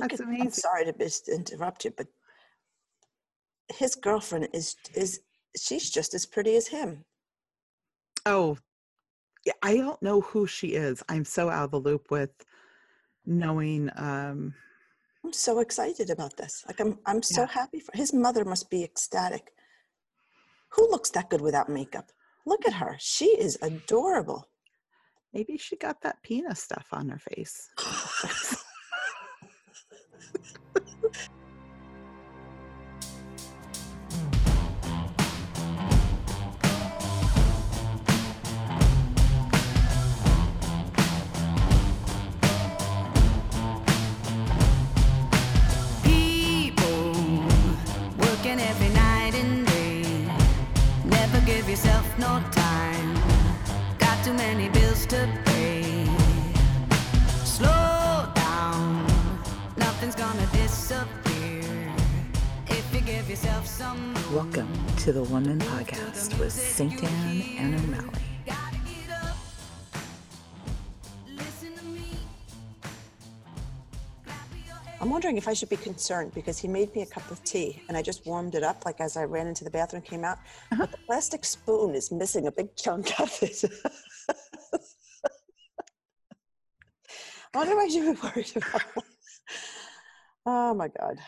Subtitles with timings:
[0.00, 2.06] Look That's at, I'm sorry to mis- interrupt you, but
[3.76, 5.20] his girlfriend is is
[5.58, 7.04] she's just as pretty as him.
[8.26, 8.58] Oh,
[9.44, 11.02] yeah, I don't know who she is.
[11.08, 12.30] I'm so out of the loop with
[13.26, 13.90] knowing.
[13.96, 14.54] Um,
[15.24, 16.64] I'm so excited about this.
[16.66, 17.48] Like I'm I'm so Yeah.
[17.48, 19.52] happy for his mother must be ecstatic.
[20.74, 22.10] Who looks that good without makeup?
[22.46, 22.96] Look at her.
[22.98, 24.46] She is adorable.
[25.32, 27.68] maybe she got that penis stuff on her face.
[52.20, 53.14] no time.
[53.98, 56.04] Got too many bills to pay.
[57.44, 59.06] Slow down,
[59.78, 61.64] nothing's gonna disappear.
[62.66, 64.14] If you give yourself some.
[64.34, 68.29] Welcome to the Woman Podcast with Saint Anne and O'Malley.
[75.00, 77.82] I'm wondering if I should be concerned because he made me a cup of tea
[77.88, 80.36] and I just warmed it up like as I ran into the bathroom came out.
[80.72, 80.76] Uh-huh.
[80.80, 83.64] But the plastic spoon is missing a big chunk of it.
[87.54, 88.82] I wonder if I should be worried about.
[90.44, 91.18] Oh my God.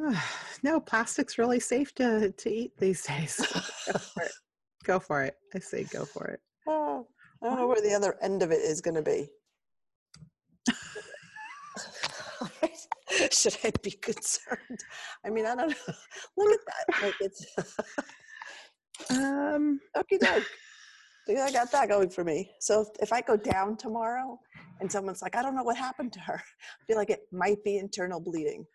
[0.64, 3.36] no, plastic's really safe to, to eat these days.
[3.92, 4.32] go for it.
[4.84, 5.36] Go for it.
[5.54, 6.40] I say go for it.
[6.66, 7.06] Oh,
[7.42, 9.28] I don't know where the other end of it is going to be.
[13.32, 14.80] Should I be concerned?
[15.24, 15.94] I mean, I don't know.
[16.36, 17.02] Look at that.
[17.02, 17.46] Like it's
[19.10, 20.44] Um, okie doke.
[21.28, 22.50] I got that going for me.
[22.60, 24.38] So if, if I go down tomorrow
[24.80, 27.64] and someone's like, I don't know what happened to her, I feel like it might
[27.64, 28.66] be internal bleeding.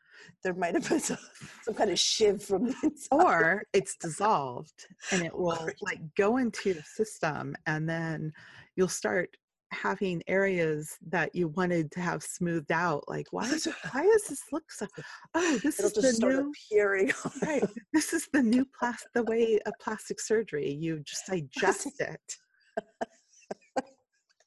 [0.44, 1.18] There might have been some,
[1.64, 3.08] some kind of shiv from the inside.
[3.12, 8.34] or it's dissolved and it will like go into your system and then
[8.76, 9.38] you'll start
[9.72, 14.42] having areas that you wanted to have smoothed out like why is why does this
[14.52, 14.88] look so
[15.36, 17.12] oh this It'll is the new appearing.
[17.44, 17.64] right
[17.94, 22.36] this is the new plas- the way of plastic surgery you just digest it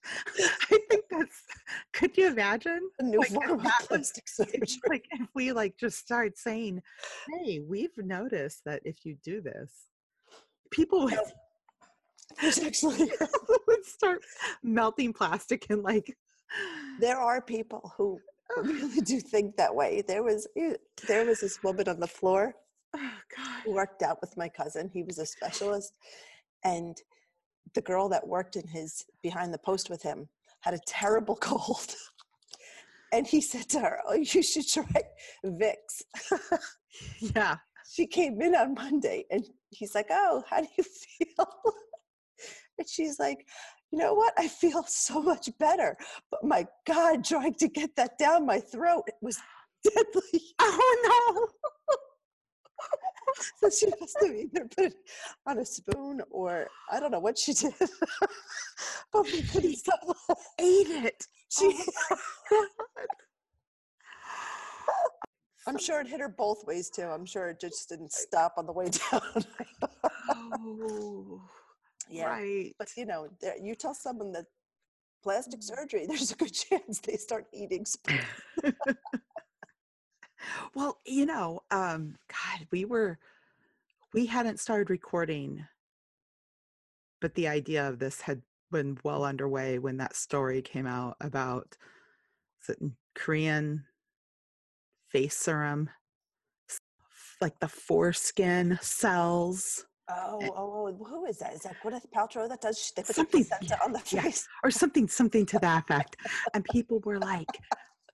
[0.01, 1.43] i think that's
[1.93, 4.81] could you imagine A new Like, form of plastic surgery.
[4.89, 6.83] Like if we like just start saying
[7.29, 9.87] hey we've noticed that if you do this
[10.73, 11.15] people would,
[12.41, 13.11] There's actually
[13.67, 14.23] would start
[14.63, 16.17] melting plastic and like
[17.01, 18.19] there are people who
[18.57, 20.03] really do think that way.
[20.07, 20.75] There was eh,
[21.07, 22.55] there was this woman on the floor
[22.95, 23.11] oh
[23.65, 24.91] who worked out with my cousin.
[24.93, 25.93] He was a specialist,
[26.65, 26.97] and
[27.75, 30.29] the girl that worked in his behind the post with him
[30.61, 31.95] had a terrible cold.
[33.13, 35.03] And he said to her, "Oh, you should try
[35.45, 36.03] Vicks."
[37.35, 37.57] yeah
[37.93, 41.47] she came in on Monday and he's like, Oh, how do you feel?
[42.83, 43.47] And she's like,
[43.93, 44.35] You know what?
[44.37, 45.97] I feel so much better.
[46.31, 49.39] But my God, trying to get that down my throat it was
[49.85, 50.41] deadly.
[50.61, 51.49] oh no.
[53.57, 54.95] so she must have either put it
[55.47, 57.73] on a spoon or I don't know what she did.
[59.13, 60.01] but we couldn't stop.
[60.59, 61.73] ate it She,
[62.11, 62.17] oh,
[62.51, 63.07] God.
[65.69, 67.05] I'm sure it hit her both ways too.
[67.05, 69.45] I'm sure it just didn't stop on the way down.
[70.35, 71.41] oh
[72.11, 72.27] yeah.
[72.27, 74.47] right But you know, there, you tell someone that
[75.23, 77.85] plastic surgery, there's a good chance they start eating.
[80.75, 83.19] Well you know um god we were
[84.13, 85.65] we hadn't started recording
[87.21, 91.77] but the idea of this had been well underway when that story came out about
[93.15, 93.85] korean
[95.09, 95.91] face serum
[97.41, 101.55] like the foreskin cells oh, oh, oh, who is that?
[101.55, 102.93] Is that Gwyneth Paltrow that does?
[102.97, 104.23] They put the Something- placenta on the yeah.
[104.23, 104.47] face.
[104.65, 106.17] or something something to that effect
[106.55, 107.47] and people were like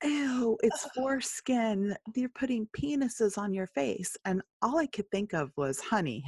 [0.04, 5.50] ew it's foreskin you're putting penises on your face and all i could think of
[5.56, 6.22] was honey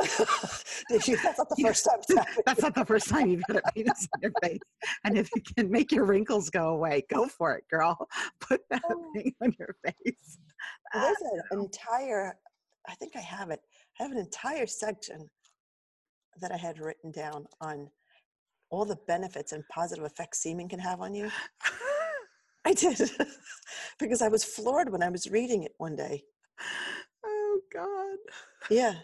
[0.00, 0.06] you-
[0.88, 4.20] That's not the first time that's not the first time you've got a penis on
[4.22, 4.60] your face
[5.04, 8.08] and if you can make your wrinkles go away go for it girl
[8.40, 9.04] put that Oh.
[9.14, 10.38] thing on your face
[10.94, 11.16] There's
[11.50, 12.34] an entire,
[12.88, 13.60] I think I have it.
[13.98, 15.28] I have an entire section
[16.40, 17.90] that I had written down on
[18.70, 21.30] all the benefits and positive effects semen can have on you.
[22.64, 22.98] I did
[23.98, 26.22] because I was floored when I was reading it one day.
[27.24, 28.16] oh god
[28.70, 28.94] Yeah.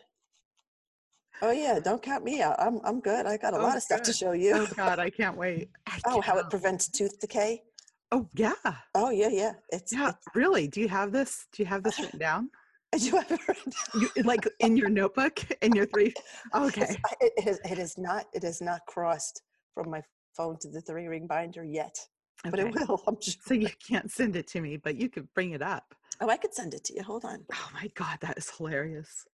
[1.40, 2.56] Oh yeah, don't count me out.
[2.58, 3.26] I'm I'm good.
[3.26, 4.52] I got a Oh, lot of stuff to show you.
[4.54, 7.62] oh god i can't wait I Oh, how it prevents tooth decay.
[8.10, 8.54] Oh yeah.
[8.94, 9.52] Oh yeah, yeah.
[9.68, 10.08] It's, Yeah.
[10.10, 10.66] it's Really?
[10.66, 11.46] Do you have this?
[11.52, 12.50] Do you have this written down?
[12.94, 14.02] I do have it down.
[14.16, 16.14] You, like in your notebook in your three
[16.52, 16.82] oh, okay.
[16.82, 18.26] It's- I- It, it, is, it is not.
[18.32, 19.42] It is not crossed
[19.74, 20.02] from my
[20.36, 21.96] phone to the three ring binder yet,
[22.44, 23.02] but it will.
[23.06, 23.34] I'm sure.
[23.44, 25.94] So you can't send it to me, but you could bring it up.
[26.20, 27.02] Oh, I could send it to you.
[27.02, 27.44] Hold on.
[27.52, 29.24] Oh my god, that is hilarious.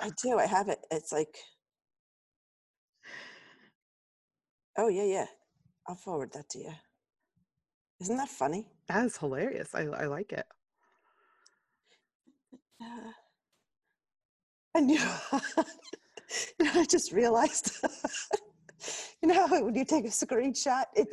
[0.00, 0.38] I do.
[0.38, 0.78] I have it.
[0.90, 1.36] It's like.
[4.76, 5.26] Oh yeah, yeah.
[5.88, 6.72] I'll forward that to you.
[8.00, 8.66] Isn't that funny?
[8.88, 9.74] That is hilarious.
[9.74, 10.46] I I like it.
[12.84, 13.10] Uh,
[14.74, 15.18] and you know,
[16.60, 17.72] you know, I just realized,
[19.22, 21.08] you know, when you take a screenshot, it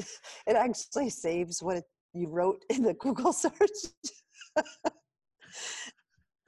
[0.46, 3.56] it actually saves what it, you wrote in the Google search.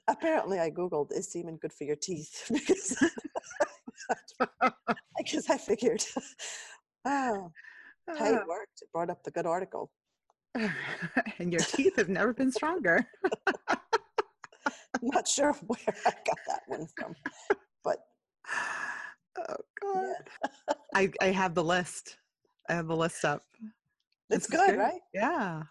[0.07, 2.95] Apparently, I googled "Is semen good for your teeth?" because
[5.17, 6.03] because I figured,
[7.05, 7.51] oh,
[8.17, 8.81] hey, it worked.
[8.81, 9.89] It brought up the good article.
[10.53, 13.07] and your teeth have never been stronger.
[14.67, 14.73] I'm
[15.13, 17.15] not sure where I got that one from,
[17.83, 17.99] but
[19.37, 20.29] Oh god.
[20.65, 22.17] yeah, I I have the list.
[22.69, 23.43] I have the list up.
[24.29, 25.01] it's This is good, right?
[25.13, 25.63] Yeah.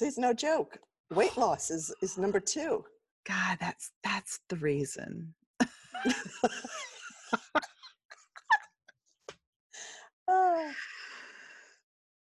[0.00, 0.78] It's no joke.
[1.10, 2.84] Weight loss is is number two.
[3.26, 5.34] God, that's that's the reason.
[10.28, 10.72] Ah.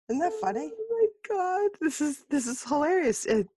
[0.09, 0.71] Isn't that funny?
[0.71, 3.25] Oh my god, this is this is hilarious.
[3.25, 3.47] It,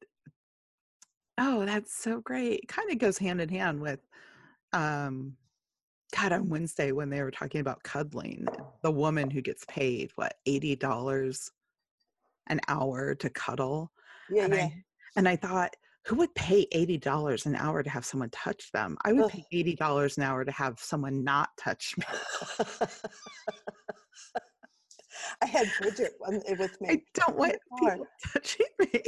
[1.39, 2.67] oh, that's so great.
[2.69, 4.01] Kind of goes hand in hand with
[4.73, 5.37] um
[6.15, 8.47] God on Wednesday when they were talking about cuddling,
[8.83, 11.51] the woman who gets paid what eighty dollars
[12.49, 13.91] an hour to cuddle.
[14.31, 14.61] Yeah, and yeah.
[14.61, 14.85] I
[15.17, 15.75] and I thought,
[16.07, 18.97] who would pay eighty dollars an hour to have someone touch them?
[19.05, 19.31] I would Ugh.
[19.31, 22.05] pay eighty dollars an hour to have someone not touch me.
[25.43, 26.45] I had Bridget with
[26.81, 29.03] me, I don't want people touching me.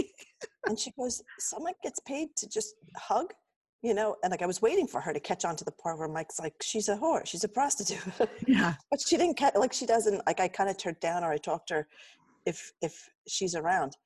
[0.68, 3.32] And she goes, "Someone gets paid to just hug."
[3.82, 5.98] You know, and like I was waiting for her to catch on to the part
[5.98, 8.00] where Mike's like, "She's a whore, she's a prostitute,"
[8.46, 8.74] yeah.
[8.90, 9.54] but she didn't catch.
[9.54, 10.20] Like she doesn't.
[10.26, 11.88] Like I kind of turned down, or I talked to her
[12.46, 13.96] if if she's around,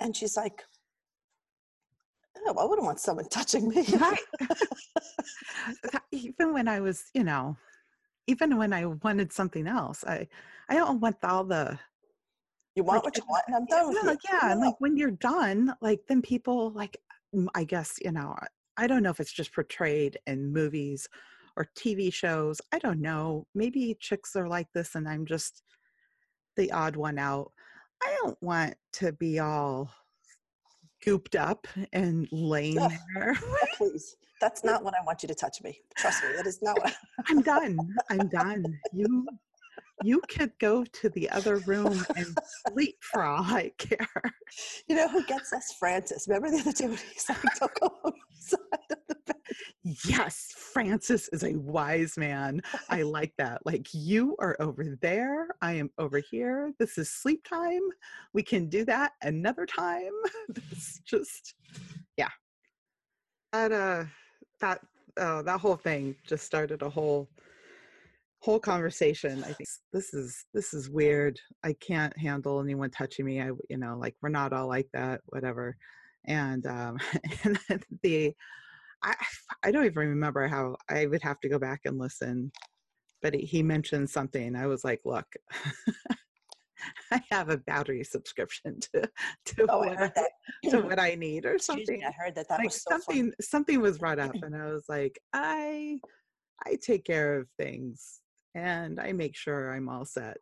[0.00, 0.64] and she's like,
[2.46, 4.18] "Oh, I wouldn't want someone touching me." right
[6.12, 7.56] even when i was you know
[8.26, 10.26] even when i wanted something else i
[10.68, 11.78] i don't want all the
[12.76, 14.18] You want Like, what you want, and I'm done with well, you.
[14.30, 16.96] yeah and like when you're done like then people like
[17.54, 18.36] i guess you know
[18.76, 21.08] I- don't know if it's just portrayed in movies
[21.56, 25.62] or tv shows i don't know maybe chicks are like this and i'm just
[26.56, 27.50] the odd one out
[28.02, 29.90] i don't want to be all
[31.04, 32.92] gooped up and laying Ugh.
[33.14, 34.16] there Oh, please.
[34.40, 35.80] That's not what I want you to touch me.
[35.96, 36.94] Trust me, that is not what.
[37.26, 37.88] I'm done.
[38.10, 38.78] I'm done.
[38.92, 39.26] You
[40.02, 42.26] you could go to the other room and
[42.68, 44.08] sleep for all I care.
[44.88, 45.74] You know who gets us?
[45.78, 46.26] Francis.
[46.28, 48.58] Remember the other day when he's like, "Don't go on the side
[48.90, 49.36] of the bed."
[50.04, 52.60] Yes, Francis is a wise man.
[52.88, 53.64] I like that.
[53.64, 56.72] Like you are over there, I am over here.
[56.78, 57.82] This is sleep time.
[58.32, 60.12] We can do that another time.
[60.70, 61.54] It's just
[62.16, 62.30] yeah.
[63.52, 64.04] That uh
[64.60, 64.80] that
[65.16, 67.28] uh that whole thing just started a whole
[68.46, 71.36] whole conversation i think this is this is weird.
[71.64, 73.40] I can't handle anyone touching me.
[73.40, 75.76] I you know like we're not all like that whatever.
[76.26, 76.98] And um
[77.44, 77.58] and
[78.04, 78.32] the
[79.02, 79.14] i
[79.64, 82.52] i don't even remember how i would have to go back and listen
[83.22, 84.54] but he- mentioned something.
[84.54, 85.26] I was like look
[87.10, 88.98] i have a battery subscription to
[89.46, 90.12] to, Oh, what, heard
[90.70, 92.48] to what i need or something me, I heard that.
[92.48, 93.02] That like was so funny.
[93.02, 95.98] something something was brought up and i was like i
[96.66, 98.20] i take care of things
[98.56, 100.38] and i make sure i'm all set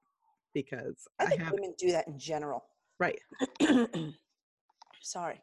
[0.54, 2.64] because I i, think have women do that in general.
[2.98, 3.18] right
[5.02, 5.42] Sorry,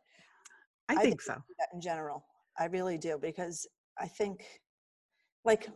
[0.90, 2.26] i, I think think so do that in general.
[2.60, 3.68] I really do because
[4.00, 4.44] I think,
[5.46, 5.70] like,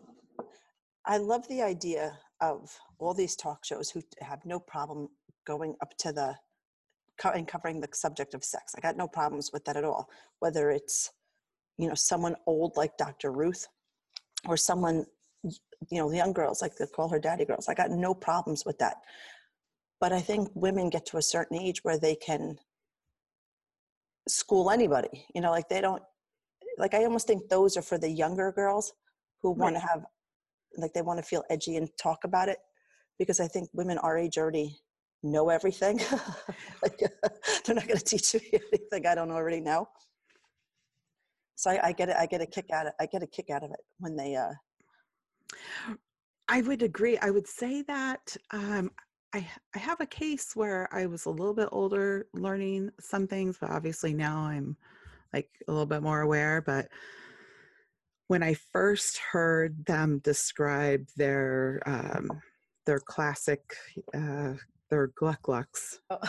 [1.06, 5.08] I love the idea of all these talk shows who have no problem
[5.46, 6.36] going up to the
[7.34, 8.74] and covering the subject of sex.
[8.75, 10.10] I got no problems with that at all.
[10.40, 11.12] Whether it's
[11.78, 13.32] you know someone old like Dr.
[13.32, 13.68] Ruth
[14.48, 15.06] or someone
[15.89, 17.68] you know the young girls like they call her daddy girls.
[17.68, 18.98] I got no problems with that.
[20.00, 22.58] But I think women get to a certain age where they can
[24.27, 25.25] school anybody.
[25.34, 26.04] You know, like they don't
[26.77, 28.94] like I almost think those are for the younger girls
[29.42, 30.06] who want to have
[30.77, 32.58] like they want to feel edgy and talk about it
[33.18, 34.77] because I think women our age already
[35.24, 36.00] know everything.
[36.82, 37.00] like
[37.65, 39.88] they're not going to teach me anything I don't already know.
[41.56, 42.18] So I, I get it.
[42.20, 44.36] I get a kick out of I get a kick out of it when they.
[44.36, 44.51] uh
[46.48, 48.90] i would agree i would say that um
[49.36, 53.58] I I have a case where I was a little bit older learning some things,
[53.60, 54.78] but obviously now I'm
[55.34, 56.62] like a little bit more aware.
[56.62, 56.88] But
[58.28, 62.32] when I first heard them describe their um,
[62.86, 63.62] their classic
[64.14, 64.54] uh,
[64.90, 66.20] their Gluck Glucks, Oh.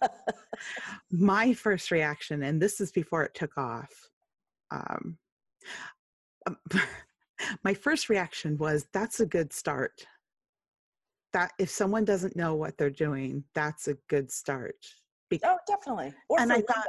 [1.10, 3.92] my first reaction, and this is before it took off,
[4.70, 5.18] um,
[6.46, 6.56] um,
[7.64, 10.06] my first reaction was that's a good start.
[11.32, 14.76] That if someone doesn't know what they're doing, that's a good start.
[15.28, 16.14] Be- oh, definitely.
[16.28, 16.72] Or And I lingo.
[16.72, 16.84] thought-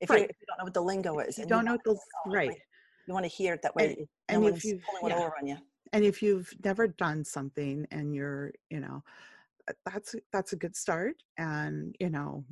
[0.00, 1.96] if, you, if you don't know what the lingo is, you don't know what the
[2.26, 2.48] right.
[2.48, 2.62] like,
[3.06, 3.96] You want to hear it that way.
[4.30, 5.20] no and if you pulling yeah.
[5.22, 5.56] over on you
[5.92, 9.04] and if you've never done something and you're you know
[9.68, 12.44] uh, that's that's a good start and you know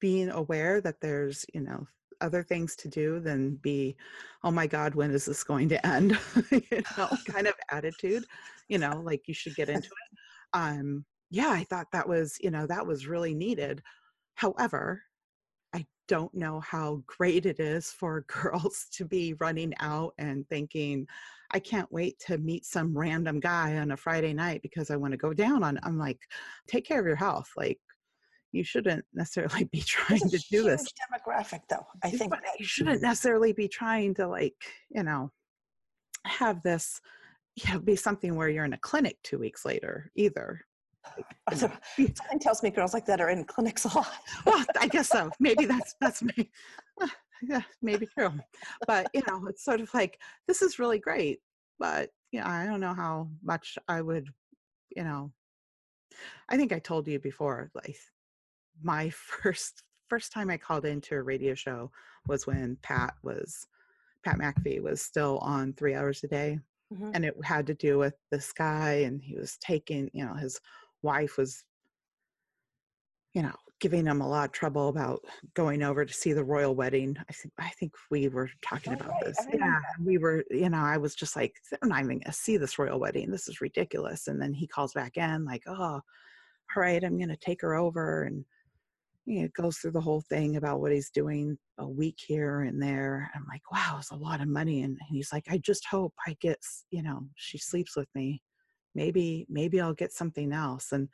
[0.00, 1.86] being aware that there's you know
[2.20, 3.96] other things to do than be
[4.42, 6.18] oh my god when is this going to end
[6.50, 8.24] you know kind of attitude
[8.68, 10.18] you know like you should get into it
[10.52, 13.82] um yeah i thought that was you know that was really needed
[14.34, 15.02] however
[15.74, 21.06] i don't know how great it is for girls to be running out and thinking
[21.54, 25.12] I can't wait to meet some random guy on a Friday night because I want
[25.12, 25.78] to go down on.
[25.84, 26.18] I'm like,
[26.66, 27.48] take care of your health.
[27.56, 27.78] Like,
[28.54, 30.86] you shouldn't necessarily be trying to do this.
[31.12, 31.86] demographic, though.
[32.02, 34.54] I think But you shouldn't necessarily be trying to like,
[34.90, 35.30] you know,
[36.26, 37.00] have this
[37.56, 40.60] yeah, be something where you're in a clinic two weeks later either.
[41.52, 44.12] something tells me girls like that are in clinics a lot.
[44.44, 45.30] well, I guess so.
[45.38, 46.50] Maybe that's that's me.
[47.46, 48.32] Yeah, maybe true.
[48.86, 50.18] But you know, it's sort of like
[50.48, 51.40] this is really great,
[51.78, 54.28] but you know, I don't know how much I would,
[54.96, 55.30] you know.
[56.48, 57.96] I think I told you before, like
[58.82, 59.10] my
[59.42, 61.90] first first time I called into a radio show
[62.26, 63.66] was when Pat was
[64.24, 66.58] Pat McAfee was still on three hours a day
[66.92, 67.12] Mhm.
[67.14, 70.60] and it had to do with this guy and he was taking you know his
[71.02, 71.64] wife was
[73.32, 75.20] you know giving him a lot of trouble about
[75.54, 77.16] going over to see the royal wedding.
[77.28, 79.36] I think i think we were talking about right, this.
[79.52, 82.78] Yeah we were you know i was just like i'm not even gonna see this
[82.78, 84.28] royal wedding this is ridiculous.
[84.28, 86.02] And then he calls back in like oh all
[86.76, 88.44] right i'm gonna take her over and
[89.26, 92.62] you uh, know, goes through the whole thing about what he's doing a week here
[92.62, 93.30] and there.
[93.34, 94.82] I'm like, wow, it's a lot of money.
[94.82, 96.58] And he's like, I just hope I get,
[96.90, 98.42] you know, she sleeps with me.
[98.94, 100.92] Maybe, maybe I'll get something else.
[100.92, 101.08] And,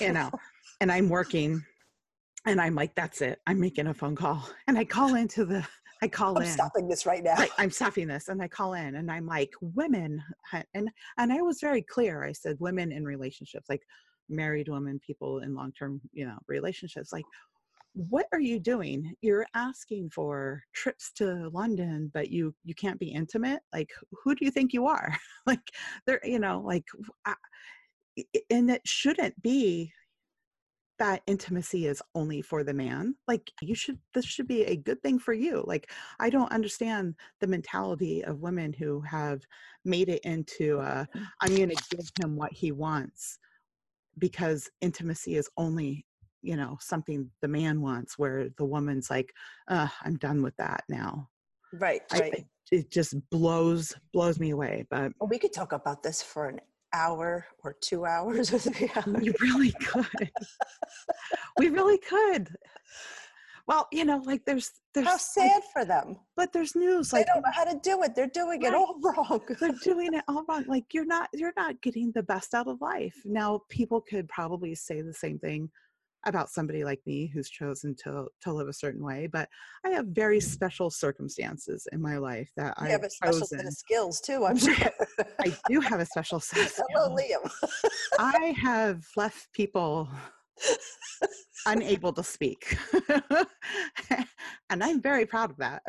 [0.00, 0.30] you know,
[0.80, 1.62] and I'm working
[2.46, 3.40] and I'm like, that's it.
[3.46, 4.48] I'm making a phone call.
[4.68, 5.66] And I call into the,
[6.02, 6.48] I call I'm in.
[6.48, 7.34] stopping this right now.
[7.34, 10.22] Right, I'm stopping this and I call in and I'm like, women
[10.74, 12.24] and and I was very clear.
[12.24, 13.82] I said women in relationships, like
[14.28, 17.24] married women, people in long-term, you know, relationships, like
[17.94, 19.14] what are you doing?
[19.22, 23.60] You're asking for trips to London, but you you can't be intimate.
[23.72, 23.90] Like
[24.22, 25.16] who do you think you are?
[25.46, 25.60] like
[26.06, 26.84] there, you know, like
[27.24, 27.34] I-
[28.18, 29.92] i- and it shouldn't be
[30.98, 35.00] that intimacy is only for the man like you should this should be a good
[35.02, 35.90] thing for you like
[36.20, 39.42] i don't understand the mentality of women who have
[39.84, 41.04] made it into uh,
[41.42, 43.38] i'm going to give him what he wants
[44.18, 46.04] because intimacy is only
[46.42, 49.32] you know something the man wants where the woman's like
[49.68, 51.28] uh, i'm done with that now
[51.72, 52.34] right, I- right.
[52.34, 56.48] I- it just blows blows me away but Well, we could talk about this for
[56.48, 56.60] an
[56.92, 59.06] hour or two hours or three hours.
[59.06, 60.30] we really could
[61.58, 62.54] we really could
[63.66, 66.16] well you know like there's there's How like, sad for them.
[66.36, 68.14] but there's news They like don't know how to do it.
[68.14, 69.40] They're doing it all wrong.
[69.60, 72.80] they're doing it all wrong like you're not you're not getting the best out of
[72.80, 75.70] life now people could probably say the same thing
[76.24, 79.48] about somebody like me who's chosen to to live a certain way but
[79.84, 83.72] i have very special circumstances in my life that You i've a special set of
[83.72, 84.74] skills too, I'm sure.
[85.40, 87.14] i do have a special set of Hello.
[87.16, 87.50] Liam.
[88.18, 90.08] I have left people
[91.66, 92.76] unable to speak.
[94.70, 95.82] and I'm very proud of that.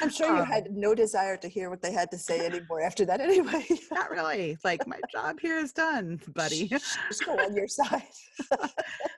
[0.00, 2.80] I'm sure you Um, had no desire to hear what they had to say anymore
[2.80, 3.66] after that anyway.
[3.92, 4.56] Not really.
[4.64, 6.68] Like, my job here is done, buddy.
[6.68, 8.02] Just go on your side.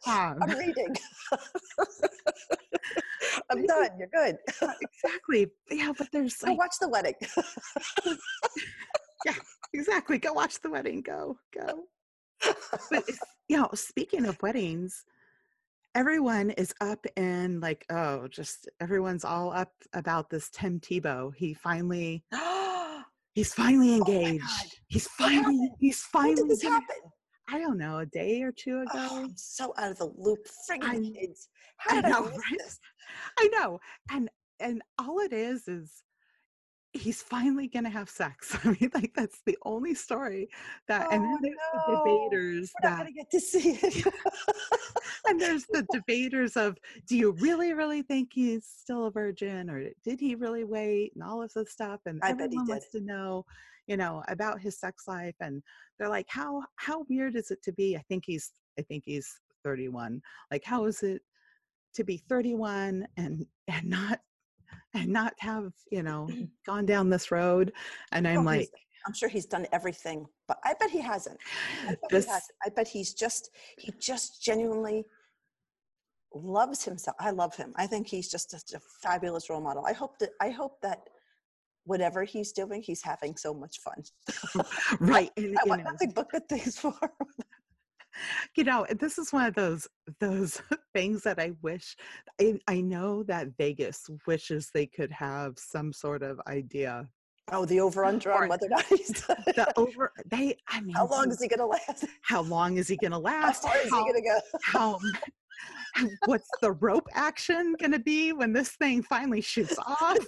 [0.05, 0.93] Um, I'm reading.
[3.51, 3.89] I'm done.
[3.97, 4.37] You're good.
[4.81, 5.47] exactly.
[5.71, 7.15] Yeah, but there's Go like, watch the wedding.
[9.25, 9.35] Yeah,
[9.73, 10.19] exactly.
[10.19, 11.03] Go watch the wedding.
[11.03, 11.85] Go, go.
[12.91, 13.19] But, it's-
[13.49, 15.05] you know, speaking of weddings,
[15.95, 21.33] everyone is up in like, oh, just everyone's all up about this Tim Tebow.
[21.35, 22.25] He finally
[23.35, 24.43] He's finally Oh engaged.
[24.43, 24.67] God.
[24.89, 26.97] He's finally he's when finally did this happen?
[27.49, 28.91] I don't know, a day or two oh, ago.
[28.95, 30.47] Oh, I'm so out of the loop.
[30.71, 31.49] Friggin' kids.
[31.77, 32.59] How I did I, know, miss right?
[33.39, 33.81] I know.
[34.11, 34.29] And
[34.61, 36.03] and all it is is
[36.93, 38.57] he's finally gonna have sex.
[38.65, 40.49] I mean, like that's the only story
[40.89, 43.41] that, and oh, then Oh, there's the debaters We're not that, going to get to
[43.41, 44.15] see it.
[45.27, 46.77] and there's the debaters of,
[47.09, 51.25] do you really, really think he's still a virgin, or did he really wait, and
[51.25, 52.73] all of this stuff, and I bet he everyone did.
[52.73, 53.45] wants to know,
[53.87, 55.63] you know, about his sex life, and
[55.99, 57.97] they're like, how how weird is it to be?
[57.97, 60.21] I think he's, I think he's 31.
[60.51, 61.23] Like, how is it
[61.95, 64.21] to be 31 and and not
[64.95, 66.29] and not have you know
[66.67, 67.73] gone down this road
[68.13, 68.71] and i'm Oh, like
[69.07, 71.37] I'm sure he's done everything, but I bet he hasn't.
[71.83, 72.53] I bet, This- he hasn't.
[72.65, 75.05] I bet he's just he just genuinely
[76.35, 77.17] loves himself.
[77.21, 77.73] I love him.
[77.77, 79.85] I think he's just such a fabulous role model.
[79.87, 81.01] I hope that I hope that
[81.85, 84.05] whatever he's doing, he's having so much fun.
[85.01, 87.11] right and, I want know, nothing but good things for him.
[88.57, 89.89] You know this is one of those
[90.21, 90.61] those
[90.95, 91.97] things that i wish
[92.41, 97.09] I, I know that vegas wishes they could have some sort of idea
[97.51, 101.07] Oh, the over under on whether or not he's the over they i mean How
[101.09, 102.05] long is he gonna last?
[102.23, 103.65] how long is he gonna last?
[103.65, 104.39] How far is he gonna go?
[104.63, 104.99] how
[106.27, 110.19] what's the rope action gonna be when this thing finally shoots off.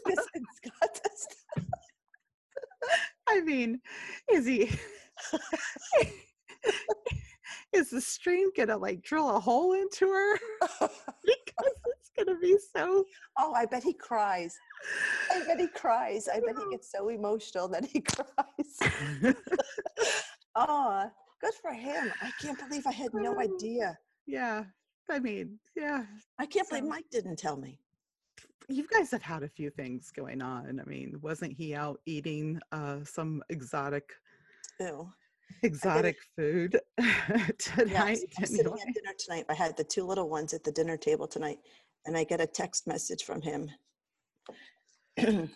[3.28, 3.80] I mean,
[4.30, 4.70] is he
[7.72, 10.38] is the stream gonna like drill a hole into her?
[10.80, 13.04] because it's gonna be so
[13.38, 14.56] Oh, I bet he cries.
[15.32, 16.28] I bet he cries.
[16.28, 19.34] I bet he gets so emotional that he cries.
[20.54, 22.12] oh, good for him.
[22.22, 23.98] I can't believe I had no idea.
[24.26, 24.64] yeah.
[25.10, 26.04] I mean, yeah.
[26.38, 27.78] I can't believe Mike didn't tell me.
[28.68, 30.80] You guys have had a few things going on.
[30.80, 34.14] I mean, wasn't he out eating uh some exotic
[34.80, 35.12] Ew.
[35.62, 38.18] exotic food Yes, tonight?
[38.38, 39.46] I'm sitting at dinner tonight.
[39.48, 41.58] I had the two little ones at the dinner table tonight,
[42.06, 43.70] and I get a text message from him.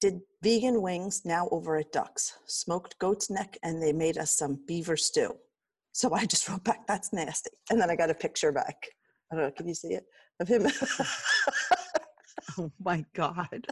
[0.00, 4.58] Did vegan wings now over at Ducks, smoked goat's neck, and they made us some
[4.66, 5.36] beaver stew.
[5.92, 8.76] So I just wrote back, "That's nasty," and then I got a picture back.
[9.32, 9.50] I don't know.
[9.52, 10.04] Can you see it
[10.40, 10.66] of him?
[12.56, 13.66] Oh my god.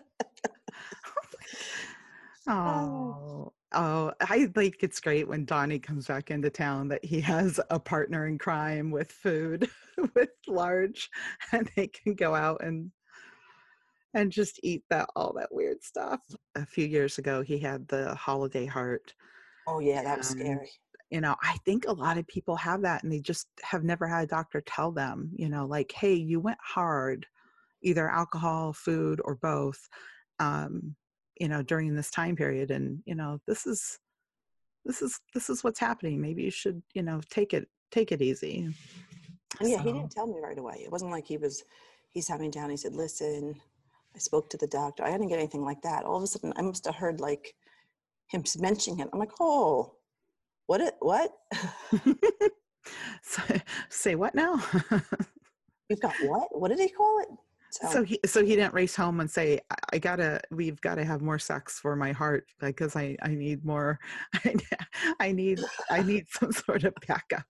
[2.49, 3.53] Oh, oh.
[3.75, 7.79] Oh, I think it's great when Donnie comes back into town that he has a
[7.79, 9.69] partner in crime with food
[10.15, 11.11] with large
[11.53, 12.91] and they can go out and
[14.15, 16.21] and just eat that all that weird stuff.
[16.55, 19.15] A few years ago he had the holiday heart.
[19.67, 20.71] oh yeah, that was And scary.
[21.11, 24.07] You know, I think a lot of people have that and they just have never
[24.07, 27.27] had a doctor tell them, you know, like, hey, you went hard,
[27.83, 29.89] either alcohol, food, or both.
[30.39, 30.97] Um,
[31.39, 33.99] you know during this time period and you know this is
[34.85, 38.23] this is this is what's happening maybe you should you know take it take it
[38.23, 38.69] easy
[39.61, 40.81] And yeah, he didn't tell me right away.
[40.85, 41.65] It wasn't like he was,
[42.11, 42.71] he sat me down.
[42.71, 43.55] He said, listen,
[44.15, 45.05] I spoke to the doctor.
[45.05, 46.05] I didn't get anything like that.
[46.05, 47.55] All of a sudden, I must have heard like
[48.29, 49.09] him mentioning it.
[49.13, 49.95] I'm like, oh,
[50.67, 50.81] what?
[50.81, 51.33] It, what?
[53.23, 53.43] so,
[53.89, 54.63] say what now
[55.89, 56.49] You've got what?
[56.59, 57.29] What did he call it?
[57.91, 61.05] So he so he didn't race home and say I, I gotta we've got to
[61.05, 63.99] have more sex for my heart like because i i need more
[64.45, 64.55] I,
[65.21, 67.47] I need i need some sort of backup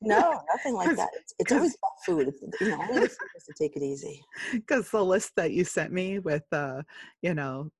[0.00, 1.08] no, nothing like that.
[1.20, 2.34] It's, it's 'cause- always about food.
[2.60, 4.22] You know, only food to take it easy.
[4.52, 6.82] because the list that you sent me with uh
[7.22, 7.70] you know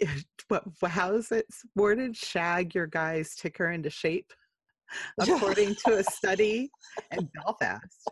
[0.48, 4.32] what wh- how is it worded shag your guy's ticker into shape
[5.20, 6.68] according to a study
[7.12, 8.08] in belfast.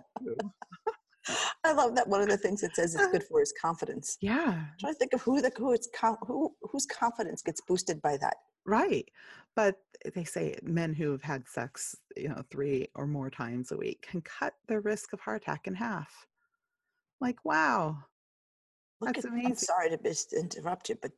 [1.64, 3.12] I love that one of the things it says it's uh-huh.
[3.12, 4.16] good for his confidence.
[4.20, 7.60] yeah I'm trying to think of who the who it's com- who whose confidence gets
[7.60, 8.36] boosted by that.
[8.66, 9.08] right
[9.56, 9.76] but
[10.14, 14.20] they say men who've had sex you know three or more times a week can
[14.20, 16.26] cut their risk of heart attack in half
[17.20, 17.96] like wow
[19.00, 19.54] Look That's at, I'm amazing.
[19.56, 21.12] sorry to interrupt you, but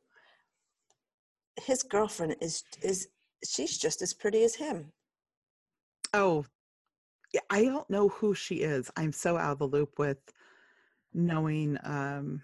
[1.59, 3.07] his girlfriend is is
[3.47, 4.91] she's just as pretty as him.
[6.13, 6.45] Oh,
[7.49, 8.89] I don't know who she is.
[8.97, 10.17] I'm so out of the loop with
[11.13, 11.77] knowing.
[11.83, 12.41] Um,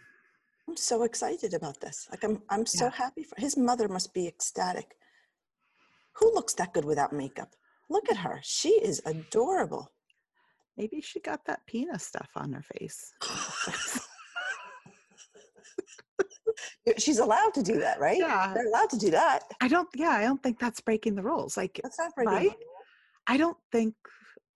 [0.68, 2.08] I'm so excited about this.
[2.12, 2.92] Like I'm I'm so Yeah.
[2.92, 4.96] happy for his mother must be ecstatic.
[6.14, 7.56] Who looks that good without makeup?
[7.90, 8.40] Look at her.
[8.44, 9.92] She is adorable.
[10.78, 13.14] maybe she got that penis stuff on her face.
[16.98, 18.18] She's allowed to do that, right?
[18.20, 18.52] Yeah.
[18.54, 19.44] They're allowed to do that.
[19.62, 19.88] I don't.
[19.96, 21.58] Yeah, I don't think that's breaking the rules.
[21.58, 22.56] Like, That's not breaking Right?
[23.28, 23.94] I don't think.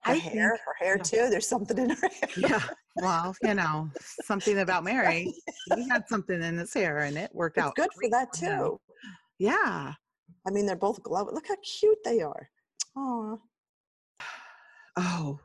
[0.03, 0.61] Her I hair, think.
[0.65, 1.03] her hair yeah.
[1.03, 1.29] too.
[1.29, 2.29] There's something in her hair.
[2.37, 2.61] Yeah.
[2.95, 3.89] Well, you know,
[4.23, 5.33] something about Mary.
[5.75, 7.75] He had something in his hair, and it worked It's out.
[7.75, 8.79] good for that too.
[9.39, 9.93] Yeah.
[10.47, 11.33] I mean, they're both glowing.
[11.35, 12.49] Look how cute they are.
[12.95, 13.39] Oh,
[14.97, 15.39] Oh.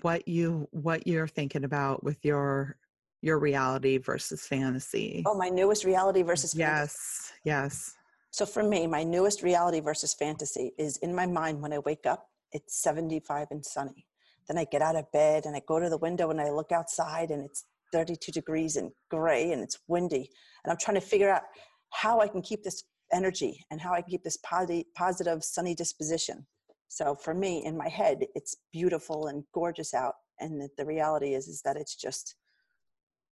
[0.00, 2.78] What you what you're thinking about with your
[3.20, 5.22] your reality versus fantasy.
[5.26, 6.70] Oh, my newest reality versus fantasy.
[6.80, 7.94] yes, yes.
[8.30, 12.06] So for me, my newest reality versus fantasy is in my mind when I wake
[12.06, 14.06] up, it's 75 and sunny.
[14.48, 16.72] Then I get out of bed and I go to the window and I look
[16.72, 20.30] outside and it's 32 degrees and gray and it's windy.
[20.64, 21.42] And I'm trying to figure out
[21.90, 26.46] how I can keep this energy and how I can keep this positive, sunny disposition.
[26.88, 30.14] So for me, in my head, it's beautiful and gorgeous out.
[30.40, 32.34] And the, reality is, is that it's just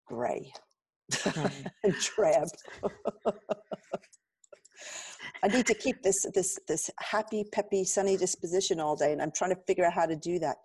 [0.07, 0.51] gray
[1.35, 1.51] Right.
[1.83, 2.47] and drab.
[5.45, 9.31] I need to keep this this this happy, peppy, sunny disposition all day, and I'm
[9.31, 10.57] trying to figure out how to do that.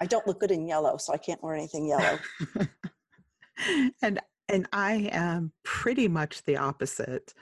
[0.00, 2.18] I don't look good in yellow, so I can't wear anything yellow.
[4.02, 7.34] and and I am pretty much the opposite.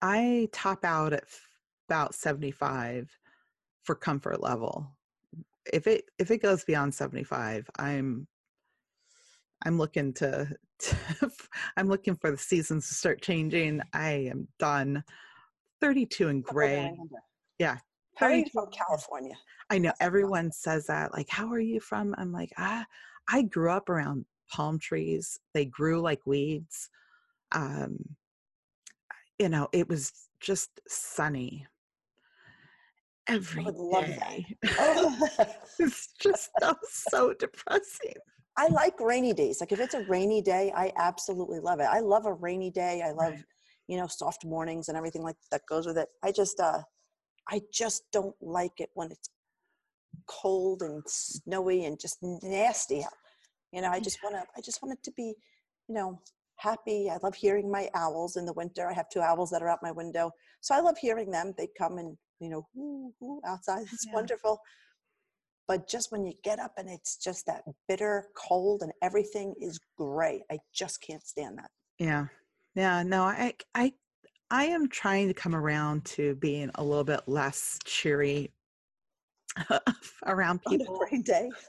[0.00, 1.24] I- top out at
[1.88, 3.10] about 75
[3.82, 4.96] for comfort level.
[5.72, 8.28] If it if it goes beyond 75, I'm
[9.64, 10.48] I'm looking to,
[10.78, 10.96] to
[11.76, 13.80] I'm looking for the seasons to start changing.
[13.92, 15.02] I am done.
[15.80, 16.92] 32 and gray.
[17.58, 17.78] Yeah.
[18.16, 19.34] How are you from California?
[19.68, 21.12] I know everyone says that.
[21.12, 22.14] Like, how are you from?
[22.16, 22.86] I'm like, ah,
[23.28, 25.38] I grew up around palm trees.
[25.52, 26.88] They grew like weeds.
[27.52, 27.98] Um,
[29.38, 31.66] you know, it was just sunny
[33.28, 34.38] every would love that.
[34.78, 35.28] Oh,
[35.78, 38.14] it's just so, so depressing.
[38.56, 39.60] I like rainy days.
[39.60, 41.88] Like if it's a rainy day, I absolutely love it.
[41.90, 43.02] I love a rainy day.
[43.02, 43.44] I love, Right.
[43.88, 46.08] You know, soft mornings and everything like that goes with it.
[46.22, 46.82] I just uh
[47.48, 49.30] I just don't like it when it's
[50.26, 53.10] cold and snowy and just nasty out.
[53.72, 55.34] You know, I just want to I just want it to be,
[55.88, 56.20] you know,
[56.56, 57.10] happy.
[57.10, 58.88] I love hearing my owls in the winter.
[58.88, 60.30] I have two owls that are out my window.
[60.60, 61.52] So I love hearing them.
[61.56, 63.86] They come and, you know, whoo, whoo, outside.
[63.92, 64.14] It's Yeah.
[64.14, 64.60] wonderful.
[65.68, 69.80] But just when you get up and it's just that bitter cold and everything is
[69.98, 71.70] gray, I just can't stand that.
[71.98, 72.26] Yeah.
[72.76, 73.02] Yeah.
[73.02, 73.92] No, I, I,
[74.50, 78.52] I am trying to come around to being a little bit less cheery
[80.26, 81.00] around people.
[81.24, 81.50] day.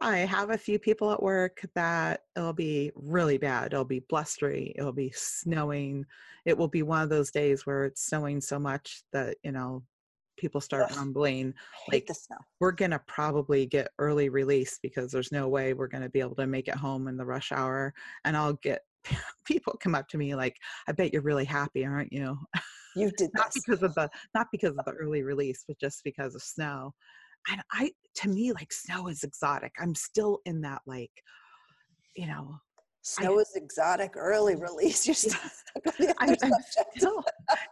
[0.00, 3.72] I have a few people at work that it'll be really bad.
[3.72, 4.72] It'll be blustery.
[4.76, 6.06] It'll be snowing.
[6.44, 9.82] It will be one of those days where it's snowing so much that, you know,
[10.38, 10.96] people start Ugh.
[10.96, 11.52] rumbling.
[11.90, 12.36] Like, the snow.
[12.60, 16.20] We're going to probably get early release because there's no way we're going to be
[16.20, 17.92] able to make it home in the rush hour.
[18.24, 18.82] And I'll get
[19.44, 20.56] people come up to me like,
[20.88, 22.36] I bet you're really happy, aren't you?
[22.96, 23.62] You did not this.
[23.62, 26.92] because of the not because of the early release but just because of snow
[27.50, 31.12] and i to me like snow is exotic i'm still in that like
[32.16, 32.56] you know
[33.02, 35.06] Snow is exotic, early release.
[35.06, 36.52] You're still stuck on the I'm, other I'm
[36.94, 37.24] still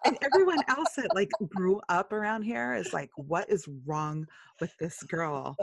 [0.07, 4.27] and everyone else that like grew up around here is like what is wrong
[4.61, 5.57] with this girl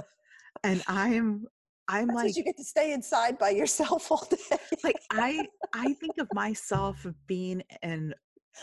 [0.63, 1.45] and i'm
[1.87, 4.57] i'm That's like you get to stay inside by yourself all day.
[4.83, 8.13] like i i think of myself being in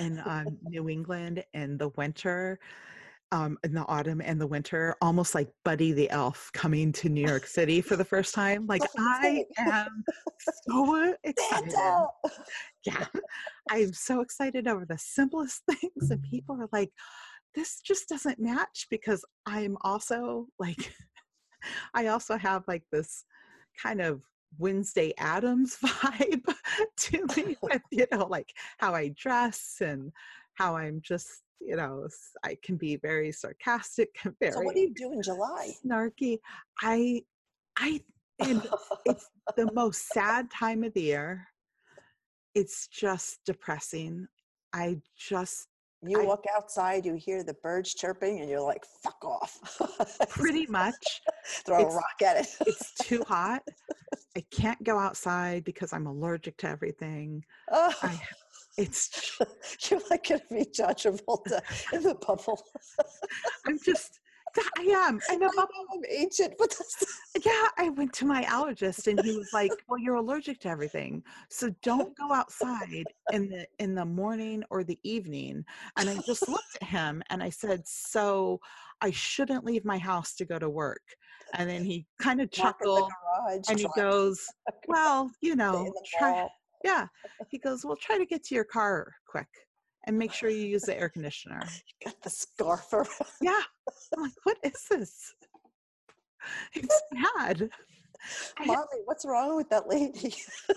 [0.00, 2.58] in um, new england in the winter
[3.32, 7.26] um in the autumn and the winter almost like buddy the elf coming to new
[7.26, 8.66] york city for the first time.
[8.66, 10.04] Like i am
[10.66, 11.74] so excited.
[12.84, 13.06] yeah.
[13.70, 16.90] I'm so excited over the simplest things and people are like
[17.54, 20.92] this just doesn't match because i'm also like
[21.94, 23.24] i also have like this
[23.80, 24.22] kind of
[24.58, 26.54] wednesday addams vibe
[26.96, 30.12] to me with you know like how i dress and
[30.54, 32.08] how i'm just you know
[32.44, 34.08] I can be very sarcastic
[34.40, 35.70] very So what do you do in July?
[35.86, 36.38] snarky
[36.82, 37.22] i
[37.78, 38.00] i
[38.40, 38.66] and
[39.04, 41.48] it's the most sad time of the year.
[42.54, 44.28] It's just depressing.
[44.72, 45.68] I just
[46.04, 49.58] You I- walk outside, you hear the birds chirping, and you're like, "Fuck off!"
[50.28, 51.22] pretty much
[51.64, 52.48] throw a rock at it.
[52.66, 53.62] it's too hot.
[54.36, 57.44] I can't go outside because I'm allergic to everything.
[57.70, 58.20] Oh, I
[58.78, 59.38] it's
[59.90, 61.60] you're like gonna be John Travolta
[61.92, 62.60] in the bubble.
[63.66, 64.18] I'm just
[64.56, 65.20] I am.
[65.30, 67.06] I'm, know I'm ancient, but uh,
[67.44, 71.22] yeah, I went to my allergist and he was like, "Well, you're allergic to everything.
[71.48, 75.64] So don't go outside in the in the morning or the evening."
[75.96, 78.60] And I just looked at him and I said, "So
[79.00, 81.02] I shouldn't leave my house to go to work."
[81.54, 83.64] And then he kind of chuckled garage.
[83.68, 84.44] and he goes,
[84.86, 86.46] "Well, you know, try
[86.84, 87.06] yeah."
[87.48, 89.48] He goes, "Well, try to get to your car quick
[90.04, 91.62] and make sure you use the air conditioner."
[92.04, 93.06] Got the scarf around.
[93.40, 93.60] Yeah.
[94.16, 95.34] I'm like, "What is this?"
[96.74, 97.02] It's
[97.36, 97.70] bad.
[98.64, 100.34] Mommy, what's wrong with that lady?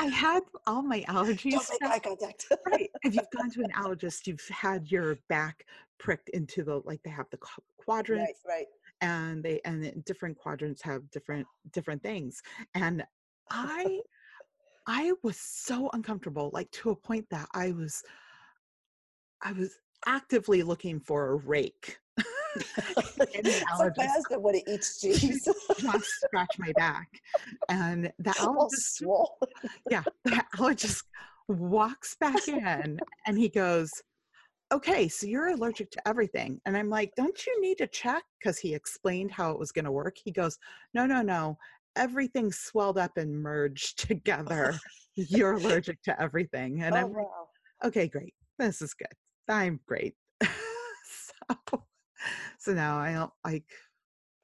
[0.00, 1.50] I had all my allergies.
[1.52, 2.46] Don't make eye contact.
[2.66, 2.90] right.
[3.02, 5.66] If you've gone to an allergist, you've had your back
[5.98, 8.22] pricked into the like they have the qu- quadrant.
[8.22, 8.66] right, right.
[9.02, 12.40] and they and different quadrants have different different things
[12.74, 13.04] and
[13.50, 14.00] i
[14.86, 18.02] i was so uncomfortable like to a point that i was
[19.42, 21.98] i was actively looking for a rake
[22.56, 25.48] And the It's like my allergist husband when he eats cheese.
[25.78, 27.08] just scratch my back
[27.68, 29.02] and the all allergist
[29.90, 31.02] yeah, the allergist
[31.48, 33.90] walks back in and he goes,
[34.72, 36.60] Okay, so you're allergic to everything.
[36.64, 38.22] And I'm like, Don't you need to check?
[38.38, 40.16] Because he explained how it was going to work.
[40.22, 40.58] He goes,
[40.94, 41.58] No, no, no.
[41.96, 44.78] Everything swelled up and merged together.
[45.14, 46.82] You're allergic to everything.
[46.82, 47.48] And Oh, I'm like, wow.
[47.84, 48.34] Okay, great.
[48.58, 49.08] This is good.
[49.48, 50.14] I'm great.
[50.42, 51.82] so,
[52.58, 53.64] so now I don't like,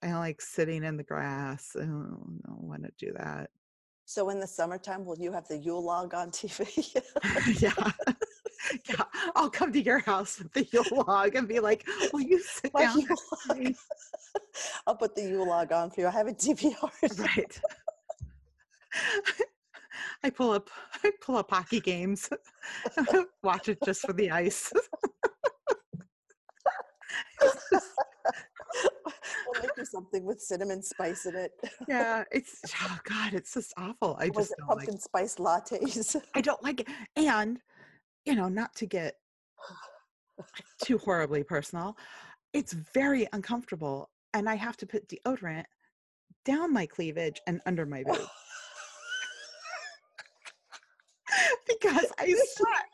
[0.03, 1.77] I don't like sitting in the grass.
[1.77, 3.51] I don't, don't want to do that.
[4.05, 7.03] So in the summertime, will you have the Yule log on TV?
[7.61, 7.91] yeah.
[8.89, 9.05] yeah.
[9.35, 12.73] I'll come to your house with the Yule log and be like, will you sit
[12.73, 13.05] My down?
[14.87, 16.07] I'll put the Yule log on for you.
[16.07, 17.19] I have a DVR'd.
[17.19, 17.61] Right.
[20.23, 20.71] I pull up
[21.05, 22.31] I pull up hockey games.
[23.43, 24.73] Watch it just for the ice.
[27.41, 27.53] we'll
[29.63, 31.53] make you something with cinnamon spice in it.
[31.89, 34.17] yeah, it's oh god, it's just awful.
[34.19, 36.17] I was just it don't like pumpkin spice lattes?
[36.35, 36.89] I don't like it.
[37.17, 37.59] And,
[38.25, 39.15] you know, not to get
[40.85, 41.97] too horribly personal,
[42.53, 44.11] it's very uncomfortable.
[44.37, 45.65] And I have to put deodorant
[46.45, 48.29] down my cleavage and under my boob
[51.67, 52.85] because I sweat.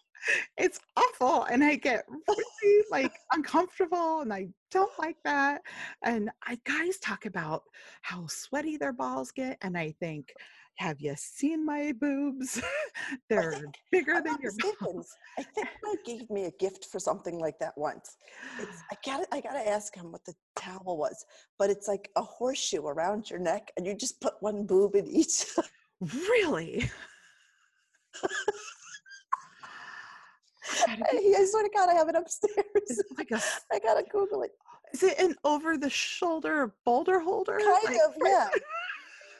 [0.57, 1.43] It's awful.
[1.45, 5.63] And I get really like uncomfortable and I don't like that.
[6.05, 7.65] And I guys talk about
[8.03, 9.59] how sweaty their balls get.
[9.63, 10.33] And I think,
[10.77, 12.61] have you seen my boobs?
[13.29, 15.03] They're think- bigger I'm than your mistaken.
[15.39, 18.17] I think Mike gave me a gift for something like that once.
[18.59, 21.25] It's, I gotta, I gotta ask him what the towel was,
[21.59, 25.07] but it's like a horseshoe around your neck, and you just put one boob in
[25.07, 25.45] each.
[26.01, 26.91] Really?
[31.13, 32.55] You- I swear to God, I have it upstairs.
[32.75, 33.41] It like a
[33.73, 34.51] I gotta Google it.
[34.93, 37.59] is it an over the shoulder boulder holder?
[37.59, 38.49] Kind Like, of, yeah,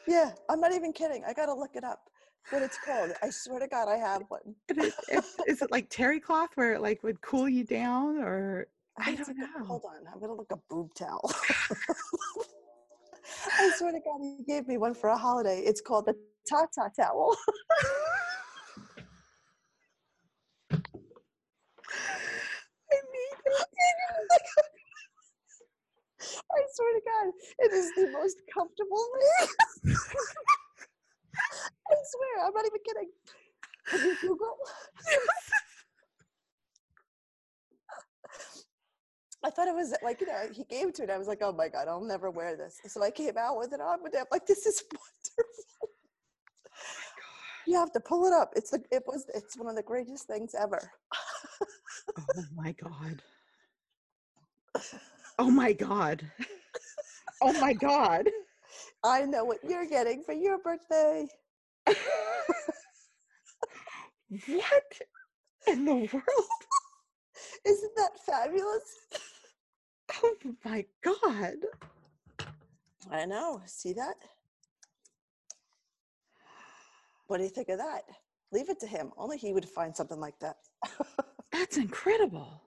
[0.07, 0.31] yeah.
[0.49, 1.23] I'm not even kidding.
[1.25, 2.09] I gotta look it up.
[2.49, 3.11] What it's called?
[3.21, 4.55] I swear to God, I have one.
[4.69, 8.67] is, Is it like terry cloth where it like would cool you down or
[8.99, 9.47] I it's don't know.
[9.65, 11.31] Hold on, I'm gonna look a boob towel.
[13.59, 15.59] I swear to God, he gave me one for a holiday.
[15.59, 16.15] It's called the
[16.47, 17.35] Tata towel.
[22.91, 23.67] I need it.
[26.55, 29.05] I swear to God, it is the most comfortable.
[31.91, 33.11] I swear, I'm not even kidding.
[33.87, 34.57] Can you Google?
[39.43, 41.27] I thought it was like, you know, he gave it to me and I was
[41.27, 42.79] like, oh my God, I'll never wear this.
[42.87, 44.19] So I came out with it on day.
[44.19, 45.53] I'm like, this is wonderful.
[45.83, 45.87] Oh
[47.67, 48.51] you have to pull it up.
[48.55, 50.91] It's the it was it's one of the greatest things ever.
[52.37, 53.23] Oh my god.
[55.39, 56.23] Oh my god.
[57.45, 58.29] Oh my god.
[59.03, 61.27] I know what you're getting for your birthday.
[64.47, 64.83] What
[65.67, 66.07] in the world?
[67.65, 68.83] Isn't that fabulous?
[70.23, 71.55] Oh my god.
[73.11, 73.61] I know.
[73.65, 74.15] See that?
[77.27, 78.03] What do you think of that?
[78.51, 79.11] Leave it to him.
[79.17, 80.57] Only he would find something like that.
[81.51, 82.61] That's incredible.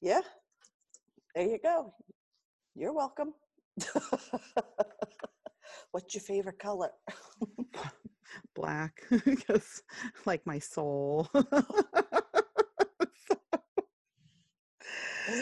[0.00, 0.20] yeah.
[1.34, 1.92] There you go.
[2.76, 3.34] You're welcome.
[5.90, 6.90] What's your favorite color?
[8.54, 9.82] Black because
[10.26, 11.28] like my soul.
[11.34, 11.48] Isn't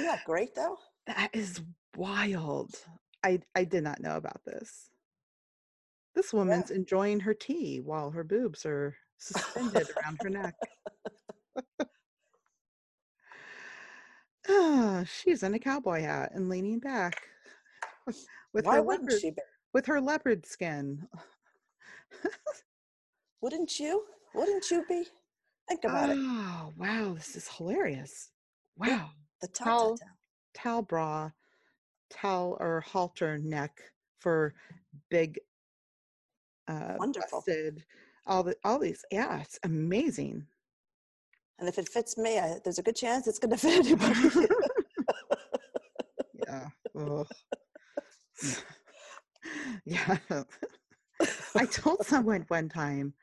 [0.05, 0.79] that great though?
[1.07, 1.61] that is
[1.97, 2.71] wild.
[3.25, 4.91] I I did not know about this.
[6.15, 10.55] This woman's enjoying her tea while her boobs are suspended around her neck.
[14.49, 17.23] Ah, she's in a cowboy hat and leaning back
[18.07, 18.27] with,
[18.65, 19.43] Why her wouldn't leopard, she be?
[19.73, 21.07] with her leopard skin.
[23.41, 24.05] Wouldn't you?
[24.35, 25.05] Wouldn't you be?
[25.69, 26.17] Think about it.
[26.21, 28.31] Oh, wow, this is hilarious.
[28.77, 29.11] Wow.
[29.41, 29.97] The ta
[30.55, 31.31] Towel bra,
[32.11, 33.81] towel or halter neck
[34.21, 34.55] for
[35.09, 35.41] big
[36.69, 37.39] uh Wonderful.
[37.41, 37.85] busted
[38.27, 40.47] all the all these yeah, it's amazing.
[41.63, 44.49] And if it fits me, I, there's a good chance it's going to fit anybody.
[46.49, 46.69] yeah.
[49.85, 50.17] Yeah.
[51.57, 53.15] I told someone one time,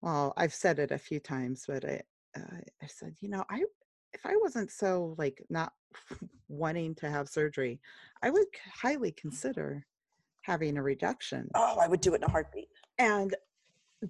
[0.00, 2.00] well, I've said it a few times, but I,
[2.36, 3.62] uh, I said, you know, I,
[4.12, 5.72] if I wasn't so like not
[6.48, 7.80] wanting to have surgery,
[8.22, 8.46] I would
[8.82, 9.84] highly consider
[10.42, 11.48] having a reduction.
[11.54, 12.68] Oh, I would do it in a heartbeat.
[12.98, 13.34] And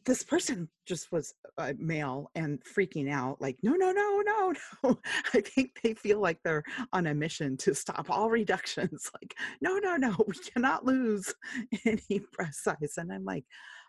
[0.04, 4.98] this person just was uh, male and freaking out like no no no no no.
[5.34, 9.78] I think they feel like they're on a mission to stop all reductions like no
[9.78, 11.32] no no we cannot lose
[11.84, 12.94] any breast size.
[12.96, 13.44] And i'm like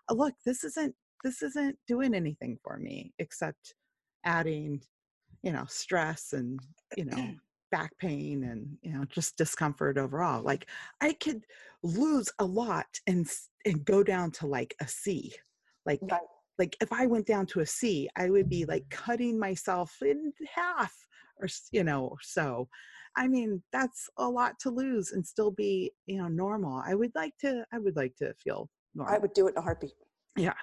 [0.09, 3.73] "Uh, look this isn't this isn't doing anything for me except
[4.25, 4.81] adding
[5.41, 6.59] you know stress and
[6.97, 7.31] you know
[7.71, 10.43] back pain and you know just discomfort overall.
[10.43, 10.67] Like
[11.01, 11.43] i could
[11.81, 13.25] lose a lot and
[13.65, 15.33] and go down to like a c
[15.85, 16.19] like Right.
[16.59, 20.31] like if i went down to a c i would be like cutting myself in
[20.53, 20.93] half
[21.41, 22.67] or you know so
[23.15, 27.11] i mean that's a lot to lose and still be you know normal i would
[27.15, 29.93] like to i would like to feel normal I would do it in a heartbeat.
[30.37, 30.53] yeah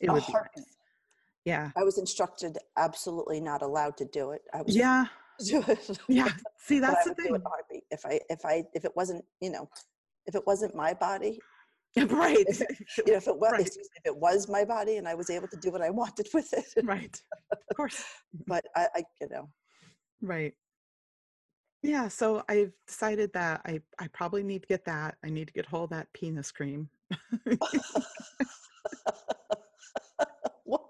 [0.00, 0.64] it a would be heartbeat.
[0.64, 0.76] nice.
[1.44, 4.42] yeah I was instructed absolutely not allowed to do it.
[4.54, 5.06] I was yeah
[6.08, 7.84] yeah see that's the would do it thing heartbeat.
[7.90, 9.68] If I if I if it wasn't, you know,
[10.26, 11.40] if it wasn't my body,
[12.08, 12.60] right if
[13.06, 13.66] you know, if it was Right.
[13.66, 16.52] if it was my body and I was able to do what I wanted with
[16.54, 16.72] it.
[16.84, 18.02] right of course
[18.46, 19.48] but I, I you know,
[20.20, 20.54] Right.
[21.82, 25.16] Yeah, so I've decided that I I probably need to get that.
[25.24, 26.88] I need to get hold of that penis cream.
[30.64, 30.82] what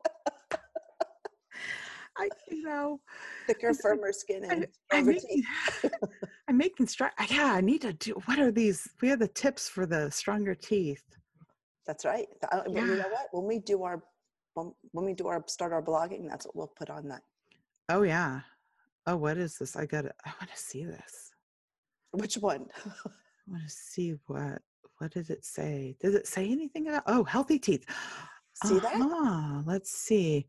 [2.18, 3.00] I you know,
[3.46, 5.90] thicker, firmer skin I, and making teeth.
[6.48, 8.88] I'm making stri- yeah, I need to do what are these?
[9.00, 11.04] We have the tips for the stronger teeth.
[11.86, 12.28] That's right.
[12.50, 12.84] Uh, You Yeah.
[12.84, 13.28] know what?
[13.32, 14.02] When we do our
[14.54, 17.22] when, when we do our start our blogging, that's what we'll put on that.
[17.88, 18.40] Oh yeah.
[19.06, 19.76] Oh, what is this?
[19.76, 21.30] I got I want to see this.
[22.12, 22.66] Which one?
[22.86, 22.90] I
[23.48, 24.60] want to see what
[24.98, 25.96] what did it say?
[26.00, 27.86] Does it say anything about Oh, healthy teeth.
[28.54, 28.92] See that?
[29.00, 30.46] Ah, let's see.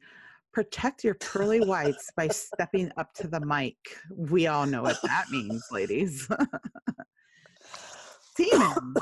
[0.53, 3.75] Protect your pearly whites by stepping up to the mic.
[4.15, 6.27] We all know what that means, ladies.
[8.37, 8.93] semen.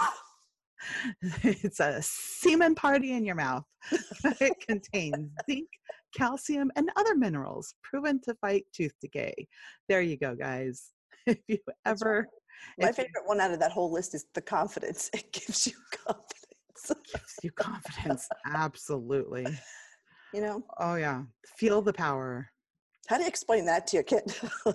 [1.44, 3.64] It's a semen party in your mouth.
[4.40, 5.68] it contains zinc,
[6.16, 9.34] calcium, and other minerals proven to fight tooth decay.
[9.90, 10.88] There you go, guys.
[11.28, 11.76] If you right.
[11.86, 12.28] ever
[12.80, 15.08] My if you- favorite one out of that whole list is the confidence.
[15.14, 17.06] It gives you confidence.
[17.14, 19.46] gives you confidence, absolutely.
[20.34, 21.24] You know, Oh yeah,
[21.58, 22.50] feel the power.
[23.08, 24.24] how do you explain that to your kid?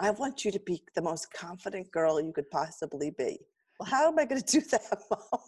[0.00, 3.38] I want you to be the most confident girl you could possibly be.
[3.80, 5.40] Well, how am I going to do that, mom?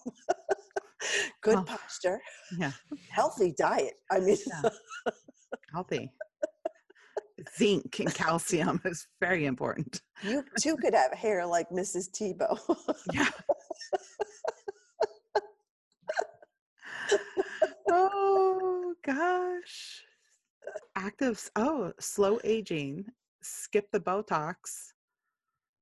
[1.43, 2.21] Good Well, posture,
[2.59, 2.73] Yeah,
[3.11, 3.95] healthy diet.
[4.11, 4.63] I mean, Yeah.
[5.73, 6.13] healthy.
[7.57, 10.03] Zinc and calcium is very important.
[10.25, 12.11] you too could have hair like Mrs.
[12.11, 12.59] Tebow.
[13.13, 13.29] Yeah.
[17.91, 20.03] oh gosh.
[21.21, 21.51] Active.
[21.57, 23.05] Oh, slow aging.
[23.43, 24.55] Skip the Botox.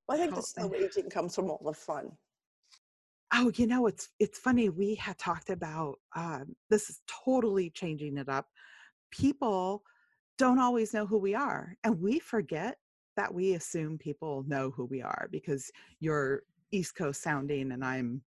[0.08, 2.10] Well, I think the slow aging comes from all the fun.
[3.32, 4.68] Oh, you know, it's it's funny.
[4.68, 8.46] We had talked about um, this is totally changing it up.
[9.12, 9.82] People
[10.38, 12.76] don't always know who we are, and we forget
[13.16, 15.70] that we assume people know who we are because
[16.00, 18.22] you're East Coast sounding, and I'm,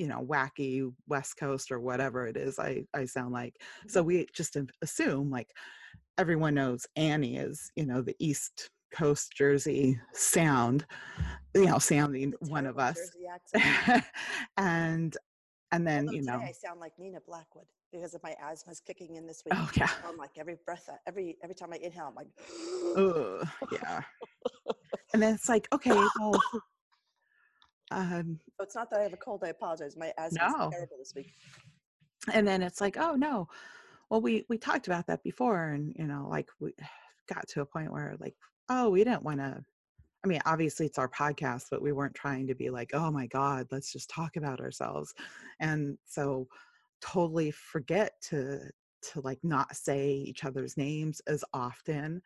[0.00, 2.58] you know, wacky West Coast or whatever it is.
[2.58, 3.54] I I sound like.
[3.86, 4.06] So mm-hmm.
[4.06, 5.50] we just assume like
[6.16, 10.86] everyone knows Annie is, you know, the East Coast Jersey sound,
[11.54, 12.98] you know, sounding one of us.
[14.56, 15.14] And
[15.72, 19.16] and then Although you know I sound like Nina Blackwood because of my asthma's kicking
[19.16, 19.54] in this week.
[19.54, 19.90] oh yeah.
[20.08, 22.28] I'm like every breath, every every time I inhale, I'm like,
[22.96, 24.00] Ugh, yeah.
[25.12, 26.40] And then it's like okay well
[27.90, 29.42] um So it's not that I have a cold.
[29.44, 29.96] I apologize.
[29.96, 30.70] My asthma is No.
[30.70, 31.32] terrible this week.
[32.32, 33.48] and then it's like oh no
[34.10, 36.72] well we we talked about that before and you know like we
[37.32, 38.34] got to a point where like
[38.68, 39.64] oh we didn't want to
[40.22, 43.26] i mean obviously it's our podcast but we weren't trying to be like oh my
[43.28, 45.14] god let's just talk about ourselves
[45.60, 46.46] and so
[47.00, 48.60] totally forget to
[49.00, 52.20] to like not say each other's names as often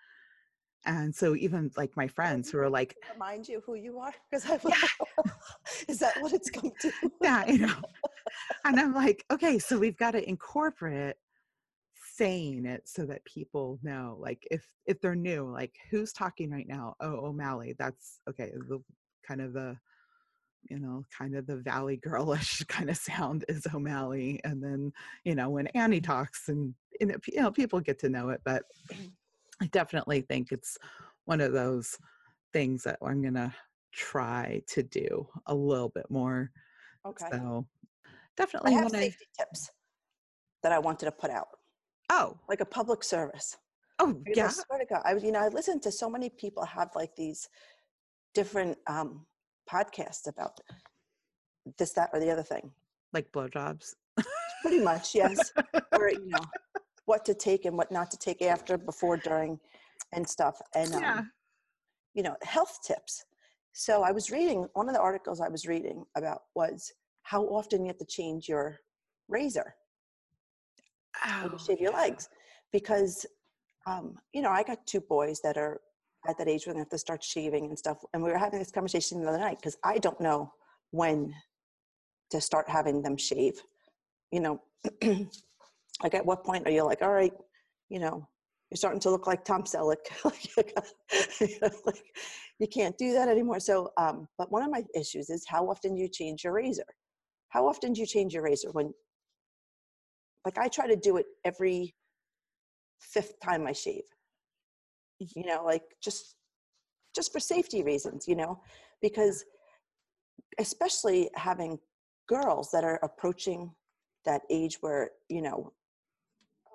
[0.87, 4.49] and so even like my friends who are like remind you who you are because
[4.51, 4.73] I will.
[5.19, 5.25] Oh,
[5.89, 6.93] is that what it's come to?
[7.23, 7.75] yeah you know
[8.65, 11.17] and i'm like okay so we've got to incorporate
[12.17, 16.69] saying it so that people know like if if they're new like who's talking right
[16.69, 18.81] now oh o'malley that's okay the
[19.27, 19.77] kind of the
[20.71, 24.93] you know kind of the valley girlish kind of sound is o'malley and then
[25.25, 28.41] you know when annie talks and know, p- you know people get to know it
[28.45, 29.11] but mm.
[29.63, 30.77] I definitely think it's
[31.25, 31.97] one of those
[32.53, 33.55] things that i'm gonna
[33.93, 36.51] try to do a little bit more
[37.07, 37.27] Okay.
[37.31, 37.67] so
[38.07, 39.71] I definitely have I safety tips
[40.63, 41.49] that I wanted to put out,
[42.11, 43.57] oh like a public service.
[43.99, 44.47] Oh Because yeah.
[44.47, 47.15] I swear to God, I you know, I listened to so many people have like
[47.15, 47.49] these
[48.35, 49.27] different um,
[49.71, 50.59] podcasts about
[51.79, 52.71] this, that, or the other thing.
[53.13, 53.95] Like blowjobs.
[54.63, 55.53] Pretty much, yes.
[55.93, 56.41] or you know,
[57.07, 59.59] what to take and what not to take after, before, during,
[60.13, 60.61] and stuff.
[60.75, 61.31] And um,
[62.15, 63.25] you know, health tips.
[63.73, 66.93] So I was reading one of the articles I was reading about was
[67.23, 68.79] how often you have to change your
[69.29, 69.75] razor
[71.43, 71.99] you Oh, shave your yeah.
[71.99, 72.29] legs,
[72.73, 73.27] because
[73.87, 75.81] um, you know I got two boys that are
[76.29, 78.59] at that age where they have to start shaving and stuff, and we were having
[78.59, 80.53] this conversation the other night because I don't know
[80.91, 81.35] when
[82.31, 83.61] to start having them shave.
[84.31, 84.63] You know,
[86.03, 87.33] like at what point are you like, all right,
[87.89, 88.29] you know,
[88.71, 89.97] you're starting to look like Tom Selleck.
[91.41, 92.03] you like,
[92.59, 93.61] you can't do that anymore.
[93.61, 96.85] So, um, but one of my issues is how often do you change your razor?
[97.51, 98.71] How often do you change your razor?
[98.73, 98.93] When,
[100.45, 101.95] like, I try to do it every
[103.01, 104.03] fifth time I shave.
[105.19, 106.35] You know, like just
[107.15, 108.27] just for safety reasons.
[108.27, 108.61] You know,
[109.01, 109.45] because
[110.59, 111.79] especially having
[112.29, 113.71] girls that are approaching
[114.25, 115.73] that age where you know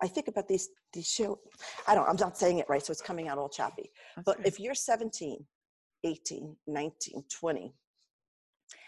[0.01, 1.39] i think about these these show
[1.87, 4.45] i don't i'm not saying it right so it's coming out all choppy That's but
[4.45, 5.45] if you're 17
[6.03, 7.73] 18 19 20